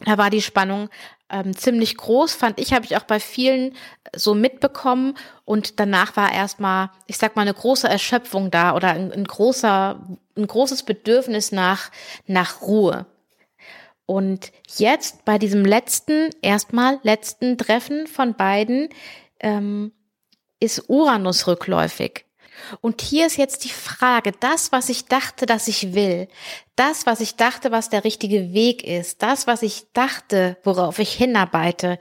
Da 0.00 0.16
war 0.16 0.30
die 0.30 0.42
Spannung 0.42 0.88
ähm, 1.28 1.56
ziemlich 1.56 1.96
groß, 1.96 2.34
fand 2.34 2.60
ich, 2.60 2.72
habe 2.72 2.84
ich 2.84 2.96
auch 2.96 3.02
bei 3.02 3.20
vielen 3.20 3.74
so 4.14 4.34
mitbekommen. 4.34 5.14
Und 5.44 5.80
danach 5.80 6.16
war 6.16 6.32
erstmal, 6.32 6.90
ich 7.06 7.18
sag 7.18 7.36
mal, 7.36 7.42
eine 7.42 7.54
große 7.54 7.88
Erschöpfung 7.88 8.50
da 8.50 8.74
oder 8.74 8.90
ein, 8.90 9.12
ein 9.12 9.24
großer, 9.24 10.00
ein 10.36 10.46
großes 10.46 10.84
Bedürfnis 10.84 11.52
nach, 11.52 11.90
nach 12.26 12.62
Ruhe. 12.62 13.06
Und 14.06 14.52
jetzt 14.78 15.24
bei 15.26 15.36
diesem 15.36 15.64
letzten, 15.64 16.30
erstmal 16.40 16.98
letzten 17.02 17.58
Treffen 17.58 18.06
von 18.06 18.34
beiden, 18.34 18.88
ähm, 19.40 19.92
ist 20.60 20.84
Uranus 20.88 21.46
rückläufig. 21.46 22.24
Und 22.80 23.02
hier 23.02 23.26
ist 23.26 23.36
jetzt 23.36 23.64
die 23.64 23.70
Frage, 23.70 24.32
das, 24.32 24.72
was 24.72 24.88
ich 24.88 25.06
dachte, 25.06 25.46
dass 25.46 25.68
ich 25.68 25.94
will, 25.94 26.28
das, 26.76 27.06
was 27.06 27.20
ich 27.20 27.36
dachte, 27.36 27.70
was 27.70 27.88
der 27.88 28.04
richtige 28.04 28.52
Weg 28.52 28.84
ist, 28.84 29.22
das, 29.22 29.46
was 29.46 29.62
ich 29.62 29.86
dachte, 29.92 30.56
worauf 30.64 30.98
ich 30.98 31.12
hinarbeite, 31.12 31.98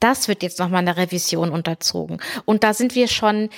das 0.00 0.28
wird 0.28 0.42
jetzt 0.42 0.58
nochmal 0.58 0.80
einer 0.80 0.96
Revision 0.96 1.50
unterzogen. 1.50 2.20
Und 2.44 2.64
da 2.64 2.74
sind 2.74 2.94
wir 2.94 3.08
schon 3.08 3.48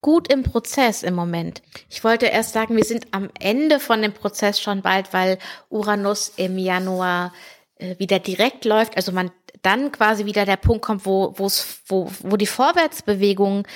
gut 0.00 0.32
im 0.32 0.42
Prozess 0.42 1.02
im 1.02 1.14
Moment. 1.14 1.62
Ich 1.88 2.02
wollte 2.02 2.26
erst 2.26 2.52
sagen, 2.52 2.76
wir 2.76 2.84
sind 2.84 3.08
am 3.12 3.30
Ende 3.38 3.78
von 3.78 4.02
dem 4.02 4.12
Prozess 4.12 4.60
schon 4.60 4.82
bald, 4.82 5.12
weil 5.12 5.38
Uranus 5.68 6.32
im 6.36 6.58
Januar 6.58 7.32
äh, 7.76 7.98
wieder 7.98 8.18
direkt 8.18 8.64
läuft. 8.64 8.96
Also 8.96 9.12
man 9.12 9.30
dann 9.62 9.92
quasi 9.92 10.24
wieder 10.24 10.44
der 10.44 10.56
Punkt 10.56 10.82
kommt, 10.82 11.06
wo, 11.06 11.34
wo's, 11.36 11.80
wo, 11.86 12.10
wo 12.20 12.36
die 12.36 12.46
Vorwärtsbewegung 12.46 13.66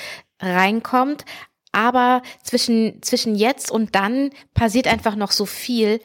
reinkommt. 0.40 1.24
Aber 1.72 2.22
zwischen, 2.42 3.02
zwischen 3.02 3.34
jetzt 3.34 3.70
und 3.70 3.94
dann 3.94 4.30
passiert 4.54 4.86
einfach 4.86 5.16
noch 5.16 5.30
so 5.32 5.46
viel, 5.46 6.00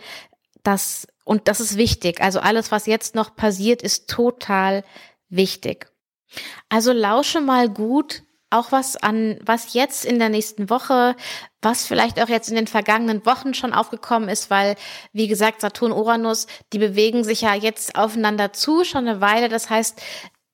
dass, 0.64 1.08
und 1.26 1.48
das 1.48 1.60
ist 1.60 1.78
wichtig. 1.78 2.22
Also 2.22 2.40
alles, 2.40 2.72
was 2.72 2.86
jetzt 2.86 3.16
noch 3.16 3.36
passiert, 3.36 3.82
ist 3.82 4.10
total 4.10 4.84
wichtig. 5.30 5.92
Also 6.70 6.94
lausche 6.94 7.42
mal 7.42 7.70
gut, 7.70 8.24
auch 8.50 8.72
was 8.72 8.96
an, 8.96 9.39
was 9.46 9.74
jetzt 9.74 10.06
in 10.06 10.20
der 10.20 10.30
nächsten 10.30 10.70
Woche, 10.70 11.16
was 11.62 11.86
vielleicht 11.86 12.22
auch 12.22 12.30
jetzt 12.30 12.50
in 12.50 12.56
den 12.56 12.68
vergangenen 12.68 13.25
Wochen 13.25 13.54
schon 13.54 13.74
aufgekommen 13.74 14.30
ist, 14.30 14.50
weil, 14.50 14.75
wie 15.12 15.27
gesagt, 15.27 15.62
Saturn, 15.62 15.92
Uranus, 15.92 16.48
die 16.72 16.80
bewegen 16.80 17.24
sich 17.24 17.42
ja 17.42 17.54
jetzt 17.56 17.98
aufeinander 17.98 18.54
zu, 18.54 18.84
schon 18.84 19.08
eine 19.08 19.22
Weile. 19.22 19.50
Das 19.50 19.70
heißt, 19.70 20.01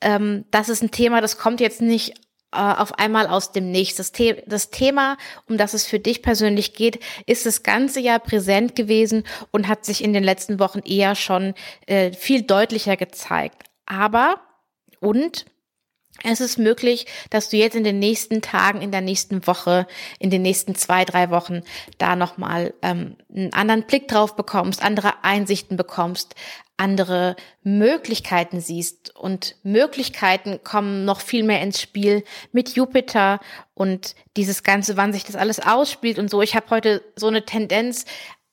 ähm, 0.02 0.46
das 0.50 0.70
ist 0.70 0.82
ein 0.82 0.92
Thema, 0.92 1.22
das 1.22 1.38
kommt 1.38 1.62
jetzt 1.62 1.82
nicht 1.82 2.16
äh, 2.52 2.58
auf 2.58 2.98
einmal 3.00 3.28
aus 3.28 3.52
dem 3.52 3.72
Nichts. 3.72 3.98
Das, 3.98 4.12
The 4.16 4.42
das 4.46 4.70
Thema, 4.70 5.18
um 5.48 5.58
das 5.58 5.74
es 5.74 5.86
für 5.86 6.00
dich 6.00 6.22
persönlich 6.22 6.74
geht, 6.74 7.00
ist 7.26 7.46
das 7.46 7.64
ganze 7.64 8.00
Jahr 8.00 8.20
präsent 8.20 8.76
gewesen 8.76 9.24
und 9.52 9.68
hat 9.68 9.86
sich 9.86 10.04
in 10.04 10.14
den 10.14 10.24
letzten 10.24 10.60
Wochen 10.60 10.80
eher 10.80 11.16
schon 11.16 11.54
äh, 11.86 12.12
viel 12.12 12.44
deutlicher 12.44 12.98
gezeigt. 12.98 13.64
Aber, 13.86 14.40
und 15.00 15.46
es 16.22 16.42
ist 16.42 16.60
möglich, 16.60 17.08
dass 17.32 17.50
du 17.50 17.58
jetzt 17.58 17.76
in 17.76 17.84
den 17.84 18.00
nächsten 18.00 18.42
Tagen, 18.42 18.82
in 18.82 18.92
der 18.92 19.02
nächsten 19.02 19.46
Woche, 19.48 19.88
in 20.20 20.30
den 20.30 20.44
nächsten 20.44 20.76
zwei, 20.76 21.06
drei 21.06 21.32
Wochen 21.32 21.62
da 21.98 22.16
nochmal 22.16 22.74
ähm, 22.82 23.18
einen 23.34 23.54
anderen 23.54 23.84
Blick 23.84 24.08
drauf 24.08 24.36
bekommst, 24.36 24.84
andere 24.84 25.24
Einsichten 25.24 25.76
bekommst, 25.76 26.36
andere 26.78 27.36
Möglichkeiten 27.64 28.62
siehst. 28.62 29.16
Und 29.16 29.56
Möglichkeiten 29.64 30.60
kommen 30.64 31.04
noch 31.04 31.20
viel 31.20 31.44
mehr 31.44 31.62
ins 31.62 31.82
Spiel 31.82 32.24
mit 32.52 32.76
Jupiter 32.76 33.40
und 33.74 34.16
dieses 34.38 34.64
Ganze, 34.64 34.98
wann 34.98 35.14
sich 35.14 35.24
das 35.24 35.36
alles 35.36 35.60
ausspielt 35.60 36.20
und 36.20 36.30
so. 36.30 36.42
Ich 36.42 36.56
habe 36.56 36.70
heute 36.70 37.04
so 37.16 37.28
eine 37.28 37.46
Tendenz, 37.46 38.06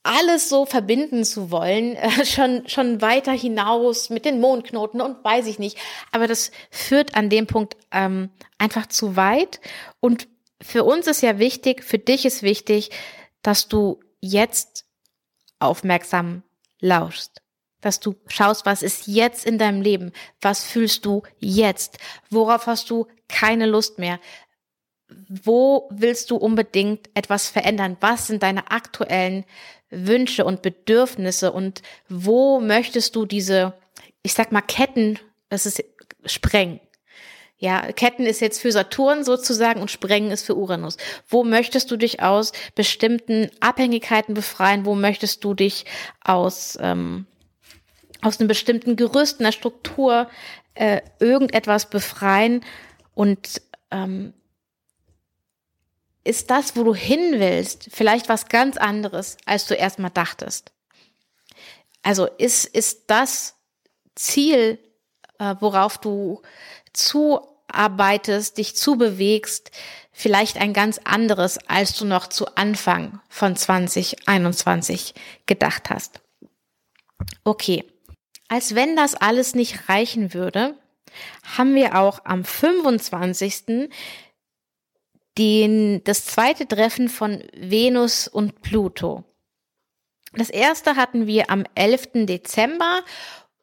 alles 0.03 0.49
so 0.49 0.65
verbinden 0.65 1.25
zu 1.25 1.51
wollen, 1.51 1.97
äh, 1.97 2.25
schon, 2.25 2.67
schon 2.69 3.01
weiter 3.01 3.33
hinaus 3.33 4.11
mit 4.11 4.25
den 4.25 4.41
Mondknoten 4.41 5.01
und 5.01 5.23
weiß 5.25 5.47
ich 5.47 5.59
nicht. 5.59 5.79
Aber 6.13 6.27
das 6.27 6.51
führt 6.71 7.15
an 7.15 7.29
dem 7.29 7.47
Punkt 7.47 7.77
ähm, 7.91 8.31
einfach 8.59 8.87
zu 8.87 9.17
weit. 9.17 9.61
Und 10.01 10.29
für 10.63 10.85
uns 10.85 11.07
ist 11.07 11.23
ja 11.23 11.39
wichtig, 11.39 11.85
für 11.85 11.99
dich 11.99 12.27
ist 12.27 12.43
wichtig, 12.43 12.91
dass 13.43 13.69
du 13.69 14.01
jetzt 14.21 14.85
aufmerksam 15.59 16.43
lauschst. 16.81 17.43
Dass 17.81 17.99
du 17.99 18.15
schaust, 18.29 18.67
was 18.67 18.83
ist 18.83 19.07
jetzt 19.07 19.47
in 19.47 19.57
deinem 19.57 19.81
Leben? 19.81 20.13
Was 20.43 20.65
fühlst 20.65 21.07
du 21.07 21.23
jetzt? 21.39 21.99
Worauf 22.29 22.67
hast 22.67 22.91
du 22.91 23.07
keine 23.29 23.67
Lust 23.67 23.99
mehr? 23.99 24.21
Wo 25.29 25.89
willst 25.91 26.31
du 26.31 26.37
unbedingt 26.37 27.11
etwas 27.15 27.49
verändern? 27.49 27.97
Was 28.01 28.27
sind 28.27 28.43
deine 28.43 28.71
aktuellen 28.71 29.45
Wünsche 29.91 30.45
und 30.45 30.63
Bedürfnisse 30.63 31.53
und 31.53 31.83
wo 32.09 32.61
möchtest 32.61 33.17
du 33.17 33.27
diese, 33.27 33.75
ich 34.23 34.35
sag 34.35 34.53
mal, 34.53 34.61
Ketten, 34.61 35.19
das 35.49 35.67
ist 35.67 35.83
sprengen. 36.25 36.81
Ja, 37.59 37.93
Ketten 37.93 38.25
ist 38.25 38.41
jetzt 38.41 38.61
für 38.61 38.73
Saturn 38.73 39.23
sozusagen 39.23 39.83
und 39.83 39.91
Sprengen 39.91 40.31
ist 40.31 40.47
für 40.47 40.57
Uranus. 40.57 40.97
Wo 41.29 41.45
möchtest 41.45 41.91
du 41.91 41.97
dich 41.99 42.23
aus 42.23 42.53
bestimmten 42.75 43.51
Abhängigkeiten 43.61 44.33
befreien? 44.35 44.87
Wo 44.87 44.95
möchtest 44.95 45.45
du 45.45 45.53
dich 45.53 45.85
aus, 46.25 46.79
ähm, 46.81 47.27
aus 48.23 48.41
einem 48.41 48.49
bestimmten 48.49 48.97
Gerüst, 48.97 49.41
einer 49.41 49.53
Struktur, 49.53 50.31
äh, 50.75 51.03
irgendetwas 51.19 51.91
befreien? 51.91 52.65
Und 53.15 53.61
ähm, 53.91 54.33
ist 56.25 56.51
das, 56.51 56.77
wo 56.77 56.85
du 56.85 56.95
hin 56.95 57.39
willst, 57.39 57.89
vielleicht 57.91 58.29
was 58.29 58.49
ganz 58.49 58.77
anderes, 58.77 59.37
als 59.47 59.67
du 59.67 59.75
erstmal 59.75 60.11
dachtest. 60.11 60.73
Also 62.03 62.27
ist, 62.27 62.65
ist 62.65 63.05
das 63.09 63.55
Ziel, 64.15 64.79
äh, 65.39 65.55
worauf 65.61 65.99
du 65.99 66.43
zuarbeitest, 66.93 68.59
dich 68.59 68.77
zubewegst, 68.77 69.71
vielleicht 70.13 70.59
ein 70.59 70.73
ganz 70.73 71.01
anderes, 71.05 71.59
als 71.69 71.97
du 71.97 72.05
noch 72.05 72.27
zu 72.27 72.55
Anfang 72.57 73.21
von 73.29 73.57
2021 73.57 75.15
gedacht 75.47 75.91
hast. 75.91 76.21
Okay, 77.45 77.85
als 78.49 78.75
wenn 78.75 78.97
das 78.97 79.15
alles 79.15 79.55
nicht 79.55 79.89
reichen 79.89 80.35
würde, 80.35 80.75
haben 81.57 81.75
wir 81.75 81.97
auch 81.97 82.25
am 82.25 82.45
25 82.45 83.91
den, 85.39 86.03
das 86.05 86.25
zweite 86.25 86.67
Treffen 86.67 87.09
von 87.09 87.43
Venus 87.55 88.29
und 88.29 88.63
Pluto. 88.63 89.25
Das 90.35 90.51
erste 90.51 90.97
hatten 90.97 91.27
wir 91.27 91.51
am 91.51 91.65
11. 91.75 92.27
Dezember 92.27 93.01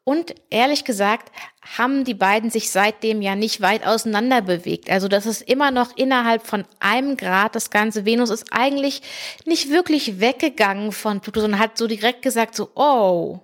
und 0.03 0.35
ehrlich 0.49 0.85
gesagt 0.85 1.33
haben 1.77 2.05
die 2.05 2.13
beiden 2.13 2.49
sich 2.49 2.71
seitdem 2.71 3.21
ja 3.21 3.35
nicht 3.35 3.59
weit 3.59 3.85
auseinander 3.85 4.41
bewegt. 4.41 4.89
Also 4.89 5.09
das 5.09 5.25
ist 5.25 5.41
immer 5.41 5.71
noch 5.71 5.95
innerhalb 5.97 6.47
von 6.47 6.65
einem 6.79 7.17
Grad. 7.17 7.55
Das 7.55 7.69
ganze 7.69 8.05
Venus 8.05 8.29
ist 8.29 8.47
eigentlich 8.51 9.01
nicht 9.45 9.69
wirklich 9.69 10.21
weggegangen 10.21 10.93
von 10.93 11.19
Pluto, 11.19 11.41
sondern 11.41 11.59
hat 11.59 11.77
so 11.77 11.87
direkt 11.87 12.21
gesagt 12.21 12.55
so, 12.55 12.69
oh, 12.75 13.39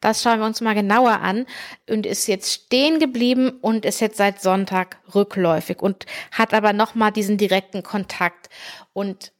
das 0.00 0.22
schauen 0.22 0.40
wir 0.40 0.46
uns 0.46 0.60
mal 0.60 0.74
genauer 0.74 1.20
an 1.20 1.46
und 1.88 2.06
ist 2.06 2.26
jetzt 2.26 2.52
stehen 2.52 2.98
geblieben 2.98 3.58
und 3.60 3.84
ist 3.84 4.00
jetzt 4.00 4.16
seit 4.16 4.40
Sonntag 4.40 4.98
rückläufig 5.14 5.80
und 5.80 6.06
hat 6.32 6.54
aber 6.54 6.72
nochmal 6.72 7.12
diesen 7.12 7.38
direkten 7.38 7.82
Kontakt. 7.82 8.48
Und 8.92 9.32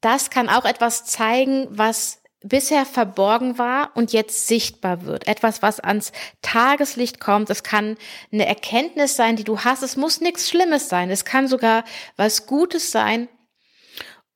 das 0.00 0.30
kann 0.30 0.48
auch 0.48 0.64
etwas 0.64 1.04
zeigen, 1.04 1.68
was 1.70 2.22
bisher 2.42 2.84
verborgen 2.84 3.58
war 3.58 3.90
und 3.94 4.12
jetzt 4.12 4.48
sichtbar 4.48 5.04
wird. 5.04 5.26
Etwas, 5.26 5.62
was 5.62 5.80
ans 5.80 6.12
Tageslicht 6.42 7.20
kommt. 7.20 7.50
Es 7.50 7.62
kann 7.62 7.96
eine 8.32 8.46
Erkenntnis 8.46 9.16
sein, 9.16 9.36
die 9.36 9.44
du 9.44 9.60
hast. 9.60 9.82
Es 9.82 9.96
muss 9.96 10.20
nichts 10.20 10.48
Schlimmes 10.48 10.88
sein. 10.88 11.10
Es 11.10 11.24
kann 11.24 11.48
sogar 11.48 11.84
was 12.16 12.46
Gutes 12.46 12.90
sein. 12.90 13.28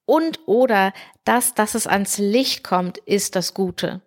Und 0.05 0.41
oder 0.47 0.93
das, 1.25 1.55
dass 1.55 1.75
es 1.75 1.89
ans 1.89 2.19
Licht 2.19 2.63
kommt, 2.63 2.99
ist 2.99 3.35
das 3.35 3.55
Gute 3.55 4.01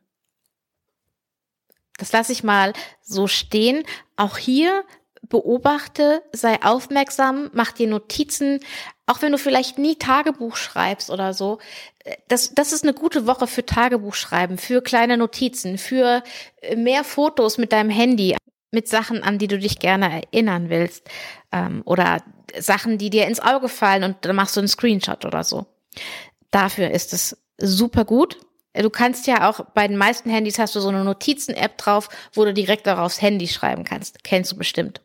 Das 2.00 2.12
lasse 2.12 2.32
ich 2.32 2.44
mal 2.44 2.74
so 3.02 3.28
stehen. 3.28 3.84
Auch 4.16 4.38
hier 4.38 4.84
beobachte, 5.22 6.24
sei 6.32 6.62
aufmerksam, 6.64 7.50
mach 7.54 7.72
dir 7.72 7.88
Notizen, 7.88 8.60
auch 9.06 9.22
wenn 9.22 9.32
du 9.32 9.38
vielleicht 9.38 9.78
nie 9.78 9.96
Tagebuch 9.96 10.56
schreibst 10.56 11.10
oder 11.10 11.34
so. 11.34 11.60
Das, 12.28 12.54
das 12.56 12.74
ist 12.74 12.84
eine 12.84 12.94
gute 12.94 13.28
Woche 13.28 13.46
für 13.46 13.66
Tagebuch 13.66 14.16
schreiben, 14.16 14.58
für 14.58 14.82
kleine 14.82 15.18
Notizen, 15.18 15.78
für 15.78 16.24
mehr 16.76 17.04
Fotos 17.04 17.58
mit 17.58 17.72
deinem 17.72 17.90
Handy, 17.90 18.36
mit 18.72 18.88
Sachen, 18.88 19.24
an 19.24 19.38
die 19.38 19.48
du 19.48 19.60
dich 19.60 19.80
gerne 19.80 20.24
erinnern 20.24 20.70
willst. 20.70 21.08
Ähm, 21.52 21.82
oder 21.86 22.24
Sachen, 22.58 22.98
die 22.98 23.10
dir 23.10 23.28
ins 23.28 23.40
Auge 23.40 23.70
fallen 23.70 24.04
und 24.04 24.18
dann 24.22 24.36
machst 24.36 24.56
du 24.56 24.62
einen 24.62 24.68
Screenshot 24.68 25.26
oder 25.26 25.44
so. 25.44 25.66
Dafür 26.52 26.92
ist 26.92 27.14
es 27.14 27.38
super 27.58 28.06
gut. 28.06 28.38
Du 28.74 28.90
kannst 28.90 29.28
ja 29.28 29.50
auch 29.50 29.62
bei 29.74 29.88
den 29.88 29.98
meisten 29.98 30.30
Handys 30.30 30.60
hast 30.60 30.76
du 30.76 30.80
so 30.80 30.90
eine 30.90 31.04
Notizen-App 31.04 31.78
drauf, 31.78 32.10
wo 32.34 32.46
du 32.46 32.54
direkt 32.54 32.86
darauf 32.88 33.20
Handy 33.22 33.48
schreiben 33.48 33.84
kannst. 33.84 34.24
Kennst 34.24 34.52
du 34.52 34.58
bestimmt. 34.58 35.02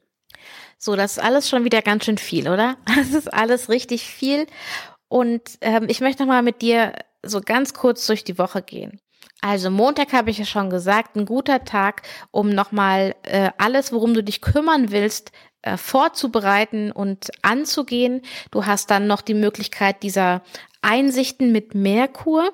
So, 0.78 0.96
das 0.96 1.12
ist 1.12 1.22
alles 1.22 1.48
schon 1.48 1.64
wieder 1.64 1.80
ganz 1.80 2.04
schön 2.04 2.18
viel, 2.18 2.48
oder? 2.48 2.76
Das 2.96 3.12
ist 3.12 3.32
alles 3.32 3.68
richtig 3.68 4.04
viel. 4.04 4.46
Und 5.08 5.42
ähm, 5.60 5.86
ich 5.88 6.00
möchte 6.00 6.22
nochmal 6.22 6.42
mit 6.42 6.60
dir 6.60 6.92
so 7.22 7.40
ganz 7.40 7.72
kurz 7.72 8.06
durch 8.06 8.24
die 8.24 8.38
Woche 8.38 8.62
gehen. 8.62 9.00
Also 9.40 9.70
Montag 9.70 10.12
habe 10.12 10.30
ich 10.30 10.38
ja 10.38 10.44
schon 10.44 10.70
gesagt, 10.70 11.16
ein 11.16 11.26
guter 11.26 11.64
Tag, 11.64 12.02
um 12.30 12.48
nochmal 12.48 13.14
äh, 13.22 13.50
alles, 13.58 13.92
worum 13.92 14.14
du 14.14 14.22
dich 14.22 14.40
kümmern 14.40 14.90
willst, 14.90 15.32
äh, 15.62 15.76
vorzubereiten 15.76 16.92
und 16.92 17.30
anzugehen. 17.42 18.22
Du 18.50 18.66
hast 18.66 18.90
dann 18.90 19.06
noch 19.06 19.20
die 19.20 19.34
Möglichkeit 19.34 20.02
dieser 20.02 20.42
Einsichten 20.82 21.52
mit 21.52 21.74
Merkur. 21.74 22.52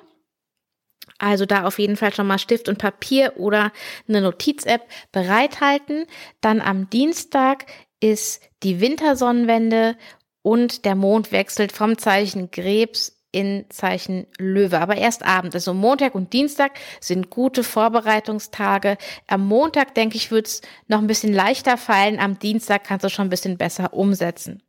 Also 1.20 1.46
da 1.46 1.64
auf 1.66 1.78
jeden 1.78 1.96
Fall 1.96 2.12
schon 2.14 2.26
mal 2.26 2.38
Stift 2.38 2.68
und 2.68 2.78
Papier 2.78 3.34
oder 3.36 3.72
eine 4.08 4.22
Notiz-App 4.22 4.82
bereithalten. 5.12 6.06
Dann 6.40 6.60
am 6.60 6.88
Dienstag 6.90 7.66
ist 8.00 8.42
die 8.62 8.80
Wintersonnenwende 8.80 9.96
und 10.42 10.84
der 10.84 10.94
Mond 10.94 11.30
wechselt 11.30 11.72
vom 11.72 11.98
Zeichen 11.98 12.50
Krebs 12.50 13.16
in 13.32 13.66
Zeichen 13.68 14.26
Löwe, 14.38 14.80
aber 14.80 14.96
erst 14.96 15.24
Abend. 15.24 15.54
Also 15.54 15.74
Montag 15.74 16.14
und 16.14 16.32
Dienstag 16.32 16.72
sind 17.00 17.30
gute 17.30 17.62
Vorbereitungstage. 17.62 18.96
Am 19.28 19.46
Montag, 19.46 19.94
denke 19.94 20.16
ich, 20.16 20.30
wird 20.30 20.46
es 20.48 20.62
noch 20.88 20.98
ein 20.98 21.06
bisschen 21.06 21.32
leichter 21.32 21.76
fallen. 21.76 22.18
Am 22.18 22.38
Dienstag 22.38 22.84
kannst 22.84 23.04
du 23.04 23.10
schon 23.10 23.26
ein 23.26 23.30
bisschen 23.30 23.56
besser 23.56 23.92
umsetzen. 23.92 24.62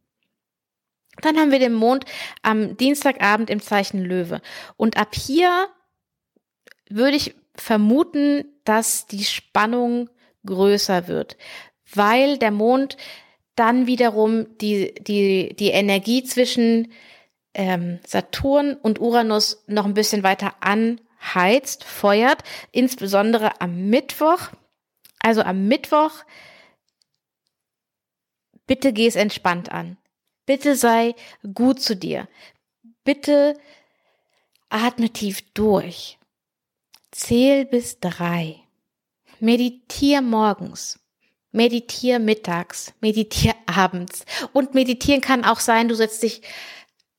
Dann 1.21 1.37
haben 1.37 1.51
wir 1.51 1.59
den 1.59 1.73
Mond 1.73 2.05
am 2.43 2.77
Dienstagabend 2.77 3.49
im 3.49 3.61
Zeichen 3.61 4.03
Löwe. 4.03 4.41
Und 4.77 4.97
ab 4.97 5.15
hier 5.15 5.67
würde 6.95 7.17
ich 7.17 7.35
vermuten, 7.55 8.45
dass 8.63 9.07
die 9.07 9.23
Spannung 9.23 10.09
größer 10.45 11.07
wird, 11.07 11.37
weil 11.93 12.37
der 12.37 12.51
Mond 12.51 12.97
dann 13.55 13.85
wiederum 13.87 14.57
die, 14.57 14.93
die, 14.95 15.55
die 15.55 15.69
Energie 15.69 16.23
zwischen 16.23 16.91
ähm, 17.53 17.99
Saturn 18.05 18.75
und 18.75 18.99
Uranus 18.99 19.63
noch 19.67 19.85
ein 19.85 19.93
bisschen 19.93 20.23
weiter 20.23 20.55
anheizt, 20.61 21.83
feuert, 21.83 22.43
insbesondere 22.71 23.59
am 23.61 23.89
Mittwoch. 23.89 24.49
Also 25.19 25.43
am 25.43 25.67
Mittwoch, 25.67 26.11
bitte 28.65 28.93
geh 28.93 29.05
es 29.05 29.15
entspannt 29.15 29.71
an. 29.71 29.97
Bitte 30.45 30.75
sei 30.75 31.13
gut 31.53 31.81
zu 31.81 31.95
dir. 31.95 32.27
Bitte 33.03 33.59
atme 34.69 35.09
tief 35.09 35.41
durch. 35.53 36.17
Zähl 37.11 37.65
bis 37.65 37.99
drei. 37.99 38.57
Meditier 39.39 40.21
morgens. 40.21 40.99
Meditier 41.51 42.19
mittags. 42.19 42.93
Meditier 43.01 43.53
abends. 43.65 44.25
Und 44.53 44.73
meditieren 44.73 45.21
kann 45.21 45.43
auch 45.43 45.59
sein, 45.59 45.87
du 45.87 45.95
setzt 45.95 46.23
dich 46.23 46.41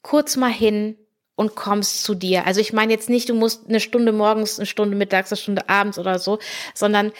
kurz 0.02 0.36
mal 0.36 0.52
hin 0.52 0.96
und 1.34 1.54
kommst 1.54 2.04
zu 2.04 2.14
dir. 2.14 2.46
Also 2.46 2.60
ich 2.60 2.72
meine 2.72 2.92
jetzt 2.92 3.10
nicht, 3.10 3.28
du 3.28 3.34
musst 3.34 3.68
eine 3.68 3.80
Stunde 3.80 4.12
morgens, 4.12 4.58
eine 4.58 4.66
Stunde 4.66 4.96
mittags, 4.96 5.30
eine 5.32 5.38
Stunde 5.38 5.68
abends 5.68 5.98
oder 5.98 6.18
so, 6.18 6.38
sondern 6.74 7.12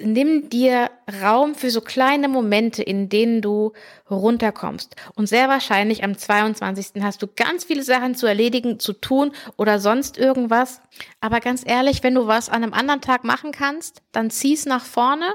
nimm 0.00 0.48
dir 0.48 0.90
Raum 1.22 1.54
für 1.54 1.70
so 1.70 1.80
kleine 1.80 2.28
Momente, 2.28 2.82
in 2.82 3.08
denen 3.08 3.42
du 3.42 3.72
runterkommst. 4.10 4.96
Und 5.14 5.28
sehr 5.28 5.48
wahrscheinlich 5.48 6.04
am 6.04 6.16
22. 6.16 7.02
hast 7.02 7.22
du 7.22 7.26
ganz 7.26 7.64
viele 7.64 7.82
Sachen 7.82 8.14
zu 8.14 8.26
erledigen, 8.26 8.78
zu 8.78 8.92
tun 8.92 9.32
oder 9.56 9.78
sonst 9.78 10.18
irgendwas. 10.18 10.80
Aber 11.20 11.40
ganz 11.40 11.62
ehrlich, 11.66 12.02
wenn 12.02 12.14
du 12.14 12.26
was 12.26 12.48
an 12.48 12.62
einem 12.62 12.74
anderen 12.74 13.00
Tag 13.00 13.24
machen 13.24 13.52
kannst, 13.52 14.02
dann 14.12 14.30
zieh's 14.30 14.66
nach 14.66 14.84
vorne. 14.84 15.34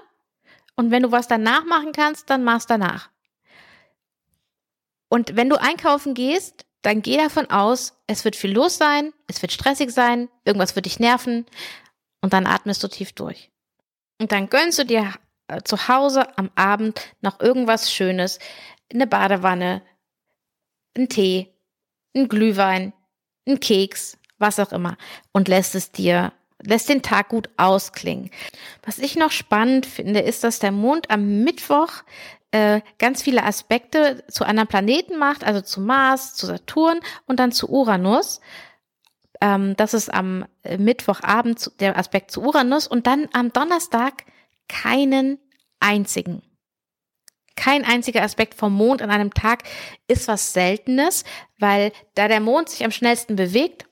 Und 0.75 0.91
wenn 0.91 1.03
du 1.03 1.11
was 1.11 1.27
danach 1.27 1.65
machen 1.65 1.91
kannst, 1.91 2.29
dann 2.29 2.43
mach's 2.43 2.65
danach. 2.65 3.09
Und 5.09 5.35
wenn 5.35 5.49
du 5.49 5.61
einkaufen 5.61 6.15
gehst, 6.15 6.65
dann 6.81 7.01
geh 7.01 7.17
davon 7.17 7.49
aus, 7.49 7.93
es 8.07 8.25
wird 8.25 8.35
viel 8.35 8.51
los 8.51 8.77
sein, 8.77 9.13
es 9.27 9.41
wird 9.41 9.51
stressig 9.51 9.91
sein, 9.91 10.27
irgendwas 10.43 10.75
wird 10.75 10.85
dich 10.85 10.99
nerven 10.99 11.45
und 12.21 12.33
dann 12.33 12.47
atmest 12.47 12.83
du 12.83 12.87
tief 12.87 13.13
durch. 13.13 13.52
Und 14.23 14.31
dann 14.31 14.47
gönnst 14.47 14.79
du 14.79 14.85
dir 14.85 15.11
äh, 15.49 15.63
zu 15.63 15.89
Hause 15.89 16.37
am 16.37 16.49
Abend 16.55 17.01
noch 17.19 17.41
irgendwas 17.41 17.91
Schönes, 17.91 18.39
eine 18.89 19.05
Badewanne, 19.05 19.81
einen 20.95 21.09
Tee, 21.09 21.53
einen 22.15 22.29
Glühwein, 22.29 22.93
einen 23.45 23.59
Keks, 23.59 24.17
was 24.37 24.61
auch 24.61 24.71
immer 24.71 24.95
und 25.33 25.49
lässt 25.49 25.75
es 25.75 25.91
dir 25.91 26.31
lässt 26.65 26.87
den 26.87 27.01
Tag 27.01 27.27
gut 27.27 27.49
ausklingen. 27.57 28.31
Was 28.85 28.97
ich 28.97 29.17
noch 29.17 29.31
spannend 29.31 29.85
finde, 29.85 30.21
ist, 30.21 30.45
dass 30.45 30.59
der 30.59 30.71
Mond 30.71 31.11
am 31.11 31.43
Mittwoch 31.43 31.89
äh, 32.51 32.79
ganz 32.97 33.21
viele 33.21 33.43
Aspekte 33.43 34.23
zu 34.29 34.45
anderen 34.45 34.69
Planeten 34.69 35.19
macht, 35.19 35.43
also 35.43 35.59
zu 35.59 35.81
Mars, 35.81 36.33
zu 36.35 36.45
Saturn 36.45 37.01
und 37.25 37.41
dann 37.41 37.51
zu 37.51 37.69
Uranus. 37.69 38.39
Ähm, 39.43 39.75
das 39.75 39.93
ist 39.93 40.11
am 40.11 40.45
äh, 40.63 40.77
Mittwochabend 40.77 41.71
der 41.81 41.97
Aspekt 41.97 42.31
zu 42.31 42.41
Uranus 42.41 42.87
und 42.87 43.07
dann 43.07 43.27
am 43.33 43.51
Donnerstag 43.51 44.23
keinen 44.69 45.37
einzigen. 45.81 46.41
Kein 47.57 47.83
einziger 47.83 48.23
Aspekt 48.23 48.53
vom 48.53 48.73
Mond 48.73 49.01
an 49.01 49.11
einem 49.11 49.33
Tag 49.33 49.63
ist 50.07 50.29
was 50.29 50.53
Seltenes, 50.53 51.25
weil 51.59 51.91
da 52.15 52.29
der 52.29 52.39
Mond 52.39 52.69
sich 52.69 52.85
am 52.85 52.91
schnellsten 52.91 53.35
bewegt 53.35 53.85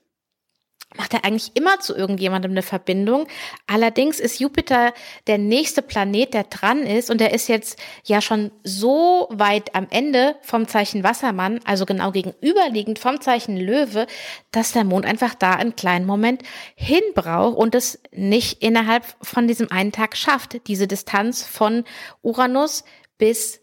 macht 0.96 1.14
er 1.14 1.24
eigentlich 1.24 1.52
immer 1.54 1.80
zu 1.80 1.94
irgendjemandem 1.94 2.50
eine 2.50 2.62
Verbindung. 2.62 3.26
Allerdings 3.66 4.20
ist 4.20 4.40
Jupiter 4.40 4.92
der 5.26 5.38
nächste 5.38 5.82
Planet, 5.82 6.34
der 6.34 6.44
dran 6.44 6.82
ist 6.82 7.10
und 7.10 7.20
der 7.20 7.32
ist 7.32 7.48
jetzt 7.48 7.78
ja 8.04 8.20
schon 8.20 8.50
so 8.62 9.28
weit 9.30 9.74
am 9.74 9.86
Ende 9.90 10.36
vom 10.42 10.68
Zeichen 10.68 11.04
Wassermann, 11.04 11.60
also 11.64 11.86
genau 11.86 12.12
gegenüberliegend 12.12 12.98
vom 12.98 13.20
Zeichen 13.20 13.56
Löwe, 13.56 14.06
dass 14.50 14.72
der 14.72 14.84
Mond 14.84 15.06
einfach 15.06 15.34
da 15.34 15.52
einen 15.52 15.76
kleinen 15.76 16.06
Moment 16.06 16.42
hinbraucht 16.74 17.56
und 17.56 17.74
es 17.74 18.00
nicht 18.12 18.62
innerhalb 18.62 19.04
von 19.22 19.46
diesem 19.46 19.70
einen 19.70 19.92
Tag 19.92 20.16
schafft, 20.16 20.66
diese 20.68 20.86
Distanz 20.86 21.44
von 21.44 21.84
Uranus 22.22 22.84
bis 23.18 23.60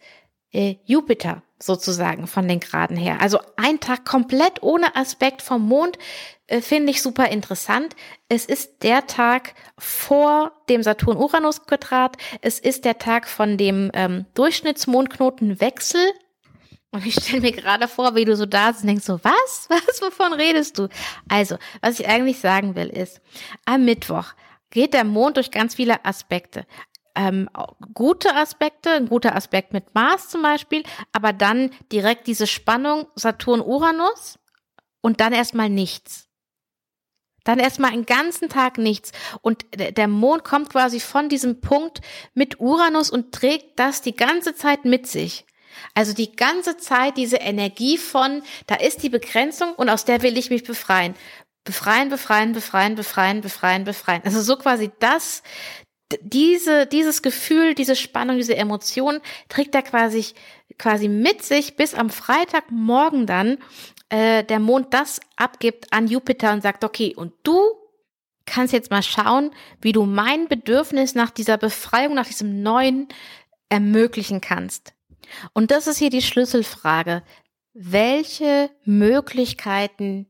äh, 0.51 0.75
Jupiter 0.85 1.43
sozusagen 1.61 2.27
von 2.27 2.47
den 2.47 2.59
Graden 2.59 2.97
her. 2.97 3.21
Also 3.21 3.39
ein 3.57 3.79
Tag 3.79 4.05
komplett 4.05 4.63
ohne 4.63 4.95
Aspekt 4.95 5.41
vom 5.41 5.67
Mond 5.67 5.97
äh, 6.47 6.61
finde 6.61 6.91
ich 6.91 7.01
super 7.01 7.29
interessant. 7.29 7.95
Es 8.29 8.45
ist 8.45 8.81
der 8.83 9.07
Tag 9.07 9.53
vor 9.77 10.51
dem 10.69 10.83
Saturn-Uranus-Quadrat. 10.83 12.17
Es 12.41 12.59
ist 12.59 12.85
der 12.85 12.97
Tag 12.97 13.27
von 13.27 13.57
dem 13.57 13.91
ähm, 13.93 14.25
Durchschnittsmondknotenwechsel. 14.33 16.01
Und 16.91 17.05
ich 17.05 17.13
stelle 17.13 17.41
mir 17.41 17.51
gerade 17.51 17.87
vor, 17.87 18.15
wie 18.15 18.25
du 18.25 18.35
so 18.35 18.45
da 18.47 18.67
sitzt 18.67 18.81
und 18.81 18.87
denkst 18.87 19.05
so, 19.05 19.19
was? 19.23 19.67
Was? 19.69 20.01
Wovon 20.01 20.33
redest 20.33 20.79
du? 20.79 20.87
Also, 21.27 21.57
was 21.81 21.99
ich 21.99 22.07
eigentlich 22.07 22.39
sagen 22.39 22.75
will, 22.75 22.87
ist, 22.87 23.21
am 23.65 23.85
Mittwoch 23.85 24.33
geht 24.71 24.93
der 24.93 25.03
Mond 25.03 25.37
durch 25.37 25.51
ganz 25.51 25.75
viele 25.75 26.03
Aspekte 26.05 26.65
ähm, 27.15 27.49
gute 27.93 28.35
Aspekte, 28.35 28.91
ein 28.91 29.09
guter 29.09 29.35
Aspekt 29.35 29.73
mit 29.73 29.93
Mars 29.95 30.29
zum 30.29 30.41
Beispiel, 30.41 30.83
aber 31.11 31.33
dann 31.33 31.71
direkt 31.91 32.27
diese 32.27 32.47
Spannung 32.47 33.07
Saturn-Uranus 33.15 34.39
und 35.01 35.21
dann 35.21 35.33
erstmal 35.33 35.69
nichts. 35.69 36.27
Dann 37.43 37.59
erstmal 37.59 37.91
einen 37.91 38.05
ganzen 38.05 38.49
Tag 38.49 38.77
nichts. 38.77 39.11
Und 39.41 39.65
der 39.73 40.07
Mond 40.07 40.43
kommt 40.43 40.69
quasi 40.69 40.99
von 40.99 41.29
diesem 41.29 41.61
Punkt 41.61 42.01
mit 42.33 42.59
Uranus 42.59 43.09
und 43.09 43.31
trägt 43.33 43.79
das 43.79 44.01
die 44.01 44.15
ganze 44.15 44.55
Zeit 44.55 44.85
mit 44.85 45.07
sich. 45.07 45.45
Also 45.93 46.13
die 46.13 46.35
ganze 46.35 46.77
Zeit 46.77 47.17
diese 47.17 47.37
Energie 47.37 47.97
von, 47.97 48.43
da 48.67 48.75
ist 48.75 49.03
die 49.03 49.09
Begrenzung 49.09 49.73
und 49.73 49.89
aus 49.89 50.05
der 50.05 50.21
will 50.21 50.37
ich 50.37 50.49
mich 50.49 50.63
befreien. 50.63 51.15
Befreien, 51.63 52.09
befreien, 52.09 52.53
befreien, 52.53 52.95
befreien, 52.95 53.41
befreien, 53.41 53.83
befreien. 53.83 54.21
Also 54.25 54.41
so 54.41 54.57
quasi 54.57 54.91
das, 54.99 55.43
diese, 56.21 56.87
dieses 56.87 57.21
Gefühl, 57.21 57.75
diese 57.75 57.95
Spannung, 57.95 58.37
diese 58.37 58.55
Emotion 58.55 59.19
trägt 59.47 59.75
er 59.75 59.83
quasi, 59.83 60.25
quasi 60.77 61.07
mit 61.07 61.43
sich, 61.43 61.75
bis 61.75 61.93
am 61.93 62.09
Freitagmorgen 62.09 63.25
dann 63.27 63.57
äh, 64.09 64.43
der 64.43 64.59
Mond 64.59 64.93
das 64.93 65.19
abgibt 65.35 65.93
an 65.93 66.07
Jupiter 66.07 66.53
und 66.53 66.61
sagt, 66.61 66.83
okay, 66.83 67.13
und 67.15 67.33
du 67.43 67.59
kannst 68.45 68.73
jetzt 68.73 68.89
mal 68.89 69.03
schauen, 69.03 69.51
wie 69.81 69.91
du 69.91 70.05
mein 70.05 70.47
Bedürfnis 70.47 71.13
nach 71.13 71.29
dieser 71.29 71.57
Befreiung, 71.57 72.15
nach 72.15 72.27
diesem 72.27 72.63
Neuen 72.63 73.07
ermöglichen 73.69 74.41
kannst. 74.41 74.93
Und 75.53 75.69
das 75.69 75.85
ist 75.85 75.99
hier 75.99 76.09
die 76.09 76.23
Schlüsselfrage. 76.23 77.21
Welche 77.73 78.71
Möglichkeiten 78.83 80.27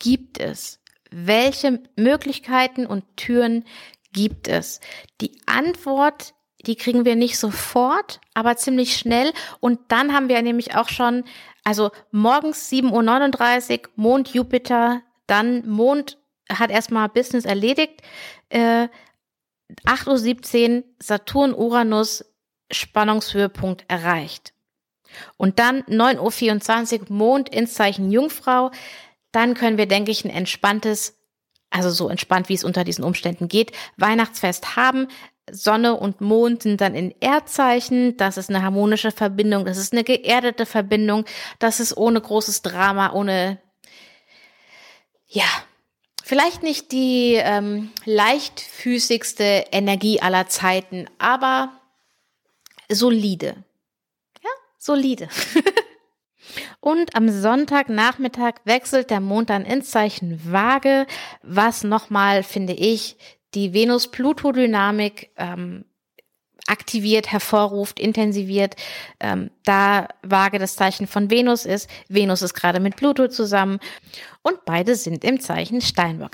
gibt 0.00 0.40
es? 0.40 0.80
Welche 1.12 1.80
Möglichkeiten 1.94 2.86
und 2.86 3.04
Türen 3.16 3.64
gibt 4.12 4.48
es? 4.48 4.80
Die 5.20 5.32
Antwort, 5.46 6.34
die 6.66 6.76
kriegen 6.76 7.04
wir 7.04 7.16
nicht 7.16 7.38
sofort, 7.38 8.20
aber 8.34 8.56
ziemlich 8.56 8.96
schnell. 8.96 9.32
Und 9.60 9.80
dann 9.88 10.12
haben 10.12 10.28
wir 10.28 10.40
nämlich 10.42 10.74
auch 10.74 10.88
schon, 10.88 11.24
also 11.64 11.90
morgens 12.10 12.70
7.39 12.70 13.80
Uhr, 13.80 13.90
Mond, 13.96 14.34
Jupiter, 14.34 15.02
dann 15.26 15.68
Mond 15.68 16.18
hat 16.48 16.70
erstmal 16.70 17.08
Business 17.08 17.44
erledigt. 17.44 18.02
Äh, 18.48 18.88
8.17 19.86 20.76
Uhr, 20.76 20.84
Saturn, 20.98 21.54
Uranus, 21.54 22.24
Spannungshöhepunkt 22.70 23.84
erreicht. 23.88 24.52
Und 25.36 25.58
dann 25.58 25.82
9.24 25.84 27.00
Uhr, 27.00 27.06
Mond 27.10 27.48
ins 27.48 27.74
Zeichen 27.74 28.10
Jungfrau. 28.10 28.70
Dann 29.30 29.54
können 29.54 29.78
wir, 29.78 29.86
denke 29.86 30.10
ich, 30.10 30.24
ein 30.24 30.30
entspanntes, 30.30 31.18
also 31.72 31.90
so 31.90 32.08
entspannt, 32.08 32.48
wie 32.48 32.54
es 32.54 32.64
unter 32.64 32.84
diesen 32.84 33.04
Umständen 33.04 33.48
geht, 33.48 33.72
Weihnachtsfest 33.96 34.76
haben. 34.76 35.08
Sonne 35.50 35.94
und 35.94 36.20
Mond 36.20 36.62
sind 36.62 36.80
dann 36.80 36.94
in 36.94 37.12
Erdzeichen. 37.20 38.16
Das 38.16 38.36
ist 38.36 38.48
eine 38.48 38.62
harmonische 38.62 39.10
Verbindung. 39.10 39.64
Das 39.64 39.76
ist 39.76 39.92
eine 39.92 40.04
geerdete 40.04 40.66
Verbindung. 40.66 41.24
Das 41.58 41.80
ist 41.80 41.96
ohne 41.96 42.20
großes 42.20 42.62
Drama, 42.62 43.12
ohne, 43.12 43.58
ja, 45.26 45.48
vielleicht 46.22 46.62
nicht 46.62 46.92
die 46.92 47.34
ähm, 47.34 47.90
leichtfüßigste 48.04 49.64
Energie 49.72 50.20
aller 50.20 50.46
Zeiten, 50.46 51.06
aber 51.18 51.72
solide. 52.88 53.64
Ja, 54.42 54.50
solide. 54.78 55.28
Und 56.80 57.14
am 57.16 57.28
Sonntagnachmittag 57.28 58.54
wechselt 58.64 59.10
der 59.10 59.20
Mond 59.20 59.50
dann 59.50 59.64
ins 59.64 59.90
Zeichen 59.90 60.40
Waage, 60.52 61.06
was 61.42 61.84
nochmal, 61.84 62.42
finde 62.42 62.72
ich, 62.72 63.16
die 63.54 63.74
Venus-Pluto-Dynamik 63.74 65.30
ähm, 65.36 65.84
aktiviert, 66.66 67.30
hervorruft, 67.30 67.98
intensiviert, 67.98 68.76
ähm, 69.20 69.50
da 69.64 70.08
Waage 70.22 70.58
das 70.58 70.76
Zeichen 70.76 71.06
von 71.06 71.30
Venus 71.30 71.66
ist. 71.66 71.88
Venus 72.08 72.42
ist 72.42 72.54
gerade 72.54 72.80
mit 72.80 72.96
Pluto 72.96 73.28
zusammen 73.28 73.78
und 74.42 74.64
beide 74.64 74.94
sind 74.94 75.24
im 75.24 75.40
Zeichen 75.40 75.80
Steinbock. 75.80 76.32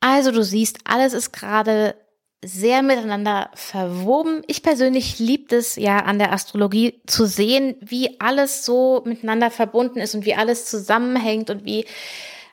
Also 0.00 0.32
du 0.32 0.42
siehst, 0.42 0.78
alles 0.84 1.12
ist 1.12 1.32
gerade 1.32 1.94
sehr 2.44 2.82
miteinander 2.82 3.50
verwoben. 3.54 4.42
Ich 4.46 4.62
persönlich 4.62 5.18
liebe 5.18 5.56
es 5.56 5.76
ja 5.76 5.98
an 5.98 6.18
der 6.18 6.32
Astrologie 6.32 7.00
zu 7.06 7.26
sehen, 7.26 7.76
wie 7.80 8.20
alles 8.20 8.64
so 8.64 9.02
miteinander 9.04 9.50
verbunden 9.50 9.98
ist 9.98 10.14
und 10.14 10.24
wie 10.24 10.34
alles 10.34 10.66
zusammenhängt 10.66 11.50
und 11.50 11.64
wie 11.64 11.86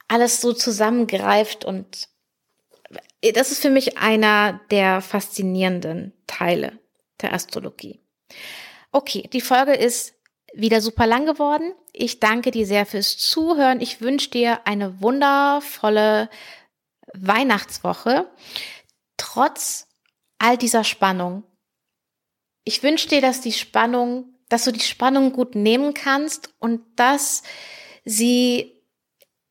alles 0.07 0.41
so 0.41 0.53
zusammengreift 0.53 1.65
und 1.65 2.09
das 3.33 3.51
ist 3.51 3.61
für 3.61 3.69
mich 3.69 3.97
einer 3.97 4.59
der 4.69 5.01
faszinierenden 5.01 6.13
Teile 6.27 6.77
der 7.21 7.33
Astrologie. 7.33 8.01
Okay, 8.91 9.29
die 9.31 9.41
Folge 9.41 9.73
ist 9.73 10.15
wieder 10.53 10.81
super 10.81 11.07
lang 11.07 11.25
geworden. 11.25 11.73
Ich 11.93 12.19
danke 12.19 12.51
dir 12.51 12.67
sehr 12.67 12.85
fürs 12.85 13.17
Zuhören. 13.17 13.81
Ich 13.81 14.01
wünsche 14.01 14.29
dir 14.29 14.67
eine 14.67 15.01
wundervolle 15.01 16.29
Weihnachtswoche 17.13 18.29
trotz 19.33 19.87
all 20.37 20.57
dieser 20.57 20.83
Spannung. 20.83 21.43
Ich 22.63 22.83
wünsche 22.83 23.09
dir, 23.09 23.21
dass 23.21 23.41
die 23.41 23.51
Spannung, 23.51 24.35
dass 24.49 24.65
du 24.65 24.71
die 24.71 24.79
Spannung 24.79 25.33
gut 25.33 25.55
nehmen 25.55 25.93
kannst 25.93 26.53
und 26.59 26.81
dass 26.95 27.43
sie, 28.05 28.79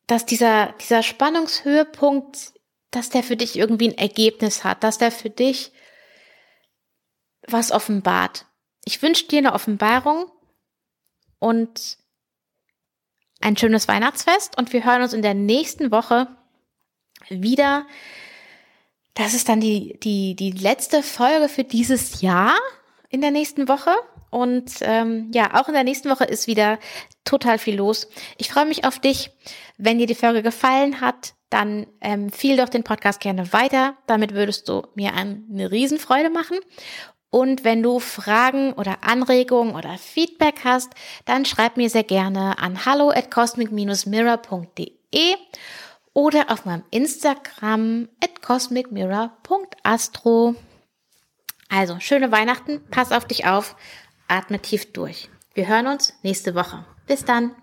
dass 0.06 0.24
dieser, 0.24 0.72
dieser 0.80 1.02
Spannungshöhepunkt, 1.02 2.52
dass 2.90 3.10
der 3.10 3.22
für 3.22 3.36
dich 3.36 3.56
irgendwie 3.56 3.88
ein 3.88 3.98
Ergebnis 3.98 4.64
hat, 4.64 4.84
dass 4.84 4.98
der 4.98 5.10
für 5.10 5.30
dich 5.30 5.72
was 7.48 7.72
offenbart. 7.72 8.46
Ich 8.84 9.02
wünsche 9.02 9.26
dir 9.26 9.38
eine 9.38 9.54
Offenbarung 9.54 10.30
und 11.38 11.98
ein 13.40 13.56
schönes 13.56 13.88
Weihnachtsfest 13.88 14.56
und 14.56 14.72
wir 14.72 14.84
hören 14.84 15.02
uns 15.02 15.12
in 15.12 15.22
der 15.22 15.34
nächsten 15.34 15.90
Woche 15.90 16.28
wieder 17.28 17.86
das 19.14 19.34
ist 19.34 19.48
dann 19.48 19.60
die, 19.60 19.98
die, 20.02 20.34
die 20.34 20.52
letzte 20.52 21.02
Folge 21.02 21.48
für 21.48 21.64
dieses 21.64 22.22
Jahr 22.22 22.54
in 23.10 23.20
der 23.20 23.30
nächsten 23.30 23.68
Woche. 23.68 23.90
Und 24.30 24.76
ähm, 24.80 25.30
ja, 25.34 25.60
auch 25.60 25.68
in 25.68 25.74
der 25.74 25.84
nächsten 25.84 26.08
Woche 26.08 26.24
ist 26.24 26.46
wieder 26.46 26.78
total 27.24 27.58
viel 27.58 27.76
los. 27.76 28.08
Ich 28.38 28.50
freue 28.50 28.64
mich 28.64 28.86
auf 28.86 28.98
dich. 28.98 29.30
Wenn 29.76 29.98
dir 29.98 30.06
die 30.06 30.14
Folge 30.14 30.42
gefallen 30.42 31.02
hat, 31.02 31.34
dann 31.50 31.86
ähm, 32.00 32.24
empfiehl 32.24 32.56
doch 32.56 32.70
den 32.70 32.82
Podcast 32.82 33.20
gerne 33.20 33.52
weiter. 33.52 33.94
Damit 34.06 34.32
würdest 34.32 34.70
du 34.70 34.86
mir 34.94 35.12
eine 35.12 35.70
Riesenfreude 35.70 36.30
machen. 36.30 36.58
Und 37.28 37.64
wenn 37.64 37.82
du 37.82 37.98
Fragen 37.98 38.72
oder 38.72 38.98
Anregungen 39.02 39.74
oder 39.74 39.98
Feedback 39.98 40.60
hast, 40.64 40.90
dann 41.26 41.44
schreib 41.44 41.76
mir 41.76 41.90
sehr 41.90 42.04
gerne 42.04 42.58
an 42.58 42.86
hallo 42.86 43.10
at 43.10 43.30
cosmic-mirror.de 43.30 45.36
oder 46.14 46.50
auf 46.50 46.64
meinem 46.64 46.84
Instagram 46.90 48.08
at 48.22 48.40
cosmicmirror.astro. 48.42 50.54
Also, 51.68 52.00
schöne 52.00 52.32
Weihnachten, 52.32 52.82
pass 52.90 53.12
auf 53.12 53.26
dich 53.26 53.46
auf, 53.46 53.76
atme 54.28 54.60
tief 54.60 54.92
durch. 54.92 55.30
Wir 55.54 55.68
hören 55.68 55.86
uns 55.86 56.12
nächste 56.22 56.54
Woche. 56.54 56.84
Bis 57.06 57.24
dann. 57.24 57.54